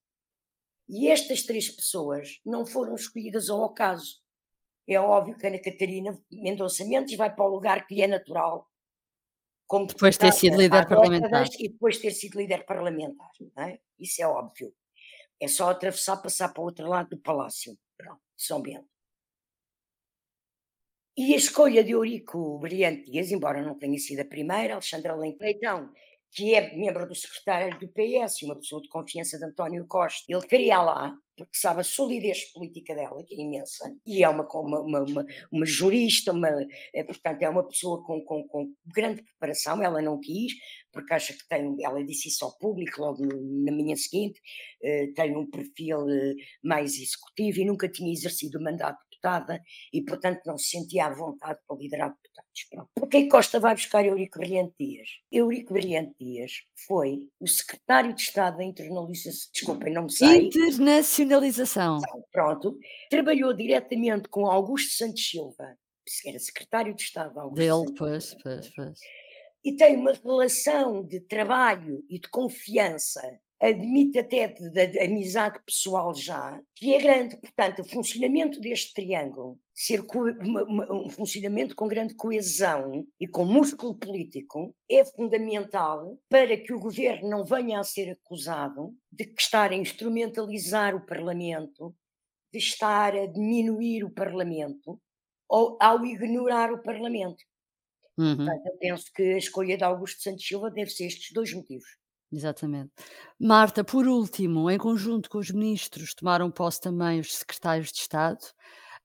E 0.93 1.09
estas 1.09 1.43
três 1.45 1.71
pessoas 1.71 2.39
não 2.45 2.67
foram 2.67 2.95
escolhidas 2.95 3.49
ao 3.49 3.65
acaso. 3.65 4.21
É 4.87 5.01
óbvio 5.01 5.39
que 5.39 5.47
Ana 5.47 5.59
Catarina 5.59 6.23
Mendonça 6.31 6.85
Mendes 6.85 7.17
vai 7.17 7.35
para 7.35 7.47
o 7.47 7.49
lugar 7.49 7.87
que 7.87 7.95
lhe 7.95 8.03
é 8.03 8.07
natural. 8.07 8.69
Como 9.67 9.87
depois 9.87 10.19
ter 10.19 10.31
sido 10.35 10.59
líder 10.59 10.87
parlamentar. 10.87 11.47
E 11.59 11.71
depois 11.71 11.97
ter 11.97 12.11
sido 12.11 12.39
líder 12.39 12.67
parlamentar. 12.67 13.31
É? 13.57 13.79
Isso 13.99 14.23
é 14.23 14.27
óbvio. 14.27 14.75
É 15.41 15.49
só 15.49 15.71
atravessar, 15.71 16.19
passar 16.19 16.53
para 16.53 16.61
o 16.61 16.67
outro 16.67 16.87
lado 16.87 17.09
do 17.09 17.19
palácio. 17.19 17.75
Pronto, 17.97 18.21
São 18.37 18.61
Bento. 18.61 18.87
E 21.17 21.33
a 21.33 21.39
escolha 21.39 21.83
de 21.83 21.93
Eurico 21.93 22.59
Brilhante 22.59 23.11
Dias, 23.11 23.31
embora 23.31 23.63
não 23.63 23.79
tenha 23.79 23.99
sido 23.99 24.21
a 24.21 24.27
primeira, 24.27 24.75
Alexandra 24.75 25.15
Leitão 25.15 25.91
que 26.33 26.55
é 26.55 26.75
membro 26.75 27.07
do 27.07 27.15
secretário 27.15 27.79
do 27.79 27.89
PS, 27.89 28.43
uma 28.43 28.57
pessoa 28.57 28.81
de 28.81 28.89
confiança 28.89 29.39
de 29.39 29.45
António 29.45 29.87
Costa. 29.87 30.25
Ele 30.29 30.41
queria 30.47 30.81
lá, 30.81 31.15
porque 31.37 31.55
sabe 31.55 31.81
a 31.81 31.85
solidez 31.85 32.51
política 32.53 32.95
dela, 32.95 33.23
que 33.23 33.35
é 33.35 33.45
imensa, 33.45 33.95
e 34.07 34.25
é 34.25 34.29
uma, 34.29 34.49
uma, 34.55 34.81
uma, 34.81 35.27
uma 35.53 35.67
jurista, 35.67 36.33
uma, 36.33 36.49
é, 36.95 37.05
portanto, 37.05 37.43
é 37.43 37.49
uma 37.51 37.67
pessoa 37.69 38.03
com, 38.03 38.25
com, 38.25 38.49
com, 38.49 38.73
grande 38.95 39.23
preparação. 39.23 39.83
Ela 39.83 40.01
não 40.01 40.19
quis, 40.19 40.55
porque 40.91 41.13
acha 41.13 41.35
que 41.35 41.47
tem, 41.47 41.77
ela 41.83 42.03
disse 42.03 42.29
isso 42.29 42.47
ao 42.47 42.57
público 42.57 43.03
logo 43.03 43.23
na 43.27 43.73
manhã 43.73 43.95
seguinte, 43.95 44.41
uh, 44.83 45.13
tem 45.13 45.37
um 45.37 45.51
perfil 45.51 45.99
uh, 45.99 46.35
mais 46.65 46.95
executivo 46.95 47.61
e 47.61 47.65
nunca 47.67 47.89
tinha 47.91 48.11
exercido 48.11 48.59
o 48.59 48.63
mandato 48.63 49.12
deputada 49.23 49.63
e, 49.93 50.03
portanto, 50.03 50.41
não 50.45 50.59
se 50.59 50.71
sentia 50.71 51.07
à 51.07 51.15
vontade 51.15 51.59
para 51.67 51.77
liderar 51.77 52.11
deputados. 52.11 52.67
Pronto. 52.71 52.89
Porquê 52.95 53.29
Costa 53.29 53.61
vai 53.61 53.75
buscar 53.75 54.05
Eurico 54.05 54.39
Brilhante 54.39 54.75
Dias? 54.79 55.09
Eurico 55.31 55.73
Brilhante 55.75 56.15
Dias 56.19 56.53
foi 56.87 57.29
o 57.41 57.47
secretário 57.47 58.13
de 58.15 58.23
Estado 58.23 58.59
da 58.59 58.65
internalização, 58.65 59.51
desculpem, 59.53 59.93
não 59.93 60.05
me 60.05 60.13
sei. 60.13 60.47
Internacionalização. 60.47 62.01
Pronto. 62.33 62.79
Trabalhou 63.09 63.55
diretamente 63.55 64.29
com 64.29 64.47
Augusto 64.47 64.93
Santos 64.93 65.29
Silva, 65.29 65.77
que 66.05 66.29
era 66.29 66.39
secretário 66.39 66.95
de 66.95 67.03
Estado. 67.03 67.39
Augusto 67.39 67.57
Dele, 67.59 67.95
pois, 67.97 68.35
pois, 68.43 68.69
pois. 68.75 68.99
E 69.65 69.77
tem 69.77 69.97
uma 69.97 70.13
relação 70.13 71.05
de 71.05 71.21
trabalho 71.21 72.05
e 72.11 72.19
de 72.19 72.29
confiança 72.29 73.23
admite 73.63 74.19
até 74.19 74.49
de, 74.49 74.69
de, 74.71 74.87
de, 74.89 74.99
amizade 74.99 75.61
pessoal 75.65 76.13
já, 76.13 76.61
que 76.75 76.93
é 76.93 76.99
grande. 76.99 77.37
Portanto, 77.37 77.83
o 77.83 77.85
funcionamento 77.85 78.61
deste 78.61 78.93
triângulo, 78.93 79.57
ser 79.73 80.01
uma, 80.01 80.65
uma, 80.65 80.93
um 80.93 81.09
funcionamento 81.09 81.77
com 81.77 81.87
grande 81.87 82.15
coesão 82.17 83.07
e 83.21 83.29
com 83.29 83.45
músculo 83.45 83.95
político, 83.95 84.75
é 84.91 85.05
fundamental 85.05 86.19
para 86.29 86.57
que 86.57 86.73
o 86.73 86.81
governo 86.81 87.31
não 87.31 87.45
venha 87.45 87.79
a 87.79 87.85
ser 87.85 88.11
acusado 88.11 88.93
de 89.13 89.33
estar 89.39 89.71
a 89.71 89.77
instrumentalizar 89.77 90.97
o 90.97 91.07
Parlamento, 91.07 91.95
de 92.53 92.59
estar 92.59 93.15
a 93.15 93.27
diminuir 93.27 94.03
o 94.03 94.11
Parlamento 94.11 95.01
ou 95.49 95.79
ao 95.81 96.05
ignorar 96.05 96.73
o 96.73 96.83
Parlamento. 96.83 97.45
Uhum. 98.19 98.37
Portanto, 98.37 98.67
eu 98.67 98.77
penso 98.79 99.13
que 99.15 99.23
a 99.23 99.39
escolha 99.39 99.77
de 99.77 99.85
Augusto 99.85 100.21
Santos 100.21 100.45
Silva 100.45 100.69
deve 100.69 100.91
ser 100.91 101.07
estes 101.07 101.33
dois 101.33 101.53
motivos. 101.55 102.02
Exatamente. 102.33 102.91
Marta, 103.39 103.85
por 103.85 104.07
último, 104.07 104.71
em 104.71 104.79
conjunto 104.79 105.29
com 105.29 105.39
os 105.39 105.51
ministros, 105.51 106.15
tomaram 106.15 106.51
posse 106.51 106.81
também 106.81 107.21
os 107.21 107.37
secretários 107.37 107.93
de 107.93 107.99
Estado. 107.99 108.41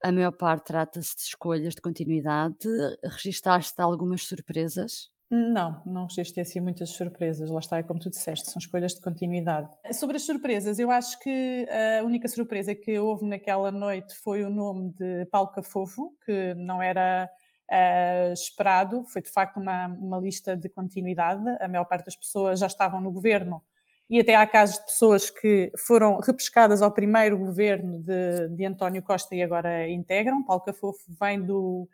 A 0.01 0.11
maior 0.11 0.31
parte 0.31 0.67
trata-se 0.67 1.15
de 1.15 1.23
escolhas 1.23 1.75
de 1.75 1.81
continuidade. 1.81 2.55
Registaste 3.03 3.81
algumas 3.81 4.23
surpresas? 4.23 5.09
Não, 5.29 5.81
não 5.85 6.03
registrei 6.03 6.43
assim 6.43 6.61
muitas 6.61 6.91
surpresas. 6.91 7.49
Lá 7.49 7.59
está, 7.59 7.77
é 7.79 7.83
como 7.83 7.99
tu 7.99 8.09
disseste, 8.09 8.49
são 8.49 8.59
escolhas 8.59 8.93
de 8.93 9.01
continuidade. 9.01 9.69
Sobre 9.91 10.15
as 10.15 10.25
surpresas, 10.25 10.79
eu 10.79 10.89
acho 10.89 11.19
que 11.19 11.67
a 11.99 12.05
única 12.05 12.29
surpresa 12.29 12.73
que 12.73 12.97
houve 12.97 13.25
naquela 13.25 13.69
noite 13.69 14.15
foi 14.23 14.43
o 14.43 14.49
nome 14.49 14.93
de 14.93 15.25
Paulo 15.25 15.51
Cafofo, 15.51 16.15
que 16.25 16.53
não 16.53 16.81
era 16.81 17.29
uh, 17.71 18.33
esperado. 18.33 19.03
Foi 19.05 19.21
de 19.21 19.29
facto 19.29 19.57
uma, 19.57 19.87
uma 19.87 20.19
lista 20.19 20.55
de 20.55 20.69
continuidade. 20.69 21.43
A 21.59 21.67
maior 21.67 21.85
parte 21.85 22.05
das 22.05 22.15
pessoas 22.15 22.59
já 22.59 22.67
estavam 22.67 23.01
no 23.01 23.11
governo 23.11 23.61
e 24.09 24.19
até 24.19 24.35
há 24.35 24.47
casos 24.47 24.79
de 24.79 24.85
pessoas 24.85 25.29
que 25.29 25.71
foram 25.77 26.19
repescadas 26.19 26.81
ao 26.81 26.91
primeiro 26.91 27.37
governo 27.37 27.99
de, 27.99 28.47
de 28.49 28.65
António 28.65 29.03
Costa 29.03 29.35
e 29.35 29.43
agora 29.43 29.89
integram. 29.89 30.43
Paulo 30.43 30.63
Cafofo 30.63 31.03
vem 31.19 31.41
do, 31.41 31.89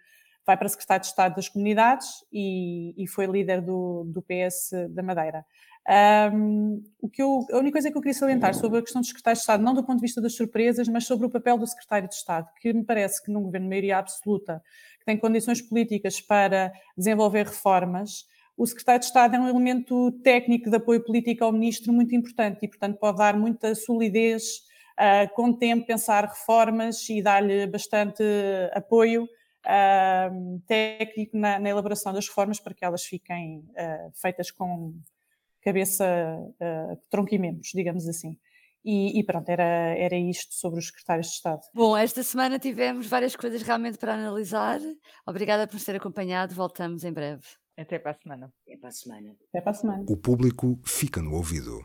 vai 0.46 0.58
para 0.58 0.68
secretário 0.68 1.02
de 1.02 1.08
Estado 1.08 1.36
das 1.36 1.50
Comunidades 1.50 2.08
e, 2.32 2.94
e 2.98 3.08
foi 3.08 3.26
líder 3.26 3.62
do, 3.62 4.04
do 4.06 4.22
PS 4.22 4.72
da 4.90 5.02
Madeira. 5.02 5.46
Um, 6.34 6.82
o 7.02 7.10
que 7.10 7.22
eu, 7.22 7.46
a 7.52 7.58
única 7.58 7.74
coisa 7.74 7.92
que 7.92 7.98
eu 7.98 8.02
queria 8.02 8.18
salientar 8.18 8.54
sobre 8.54 8.80
a 8.80 8.82
questão 8.82 9.02
do 9.02 9.08
secretário 9.08 9.36
de 9.36 9.42
Estado, 9.42 9.64
não 9.64 9.74
do 9.74 9.84
ponto 9.84 9.98
de 9.98 10.02
vista 10.02 10.22
das 10.22 10.34
surpresas, 10.34 10.88
mas 10.88 11.06
sobre 11.06 11.26
o 11.26 11.30
papel 11.30 11.58
do 11.58 11.68
secretário 11.68 12.08
de 12.08 12.16
Estado, 12.16 12.48
que 12.62 12.72
me 12.72 12.86
parece 12.86 13.22
que 13.22 13.32
num 13.32 13.42
governo 13.42 13.66
de 13.66 13.70
maioria 13.70 13.98
absoluta, 13.98 14.64
que 15.00 15.06
tem 15.06 15.18
condições 15.18 15.62
políticas 15.62 16.22
para 16.22 16.72
desenvolver 16.98 17.48
reformas, 17.48 18.26
o 18.56 18.66
secretário 18.66 19.02
de 19.02 19.08
Estado 19.08 19.36
é 19.36 19.40
um 19.40 19.48
elemento 19.48 20.12
técnico 20.24 20.70
de 20.70 20.78
apoio 20.78 21.04
político 21.04 21.44
ao 21.44 21.52
ministro 21.52 21.92
muito 21.92 22.16
importante 22.16 22.60
e, 22.62 22.68
portanto, 22.68 22.98
pode 22.98 23.18
dar 23.18 23.36
muita 23.36 23.76
solidez, 23.76 24.62
uh, 24.98 25.34
com 25.34 25.52
tempo, 25.52 25.86
pensar 25.86 26.26
reformas 26.26 27.10
e 27.10 27.22
dar-lhe 27.22 27.68
bastante 27.68 28.24
apoio 28.74 29.28
uh, 29.66 30.60
técnico 30.68 31.38
na, 31.38 31.60
na, 31.60 31.70
elaboração 31.70 32.14
das 32.14 32.28
reformas 32.28 32.60
para 32.60 32.74
que 32.74 32.84
elas 32.84 33.04
fiquem 33.04 33.60
uh, 33.60 34.12
feitas 34.14 34.52
com 34.52 34.94
cabeça, 35.62 36.06
uh, 36.06 36.98
tronco 37.10 37.34
e 37.34 37.40
membros, 37.40 37.72
digamos 37.74 38.08
assim. 38.08 38.38
E, 38.86 39.18
e, 39.18 39.24
pronto, 39.24 39.48
era, 39.48 39.64
era 39.64 40.18
isto 40.18 40.54
sobre 40.54 40.80
os 40.80 40.88
secretários 40.88 41.28
de 41.28 41.34
Estado. 41.34 41.62
Bom, 41.74 41.96
esta 41.96 42.22
semana 42.22 42.60
tivemos 42.60 43.08
várias 43.08 43.34
coisas 43.34 43.62
realmente 43.62 43.98
para 43.98 44.14
analisar. 44.14 44.82
Obrigada 45.26 45.66
por 45.66 45.76
nos 45.76 45.86
ter 45.86 45.96
acompanhado. 45.96 46.54
Voltamos 46.54 47.06
em 47.06 47.14
breve. 47.14 47.44
Até 47.78 47.98
para 47.98 48.12
a 48.12 48.14
semana. 48.14 48.54
Até 48.68 48.78
para 48.78 48.90
a 48.90 48.92
semana. 48.92 49.36
Até 49.50 49.62
para 49.62 49.72
a 49.72 49.74
semana. 49.74 50.06
O 50.10 50.18
público 50.18 50.78
fica 50.84 51.22
no 51.22 51.34
ouvido. 51.34 51.82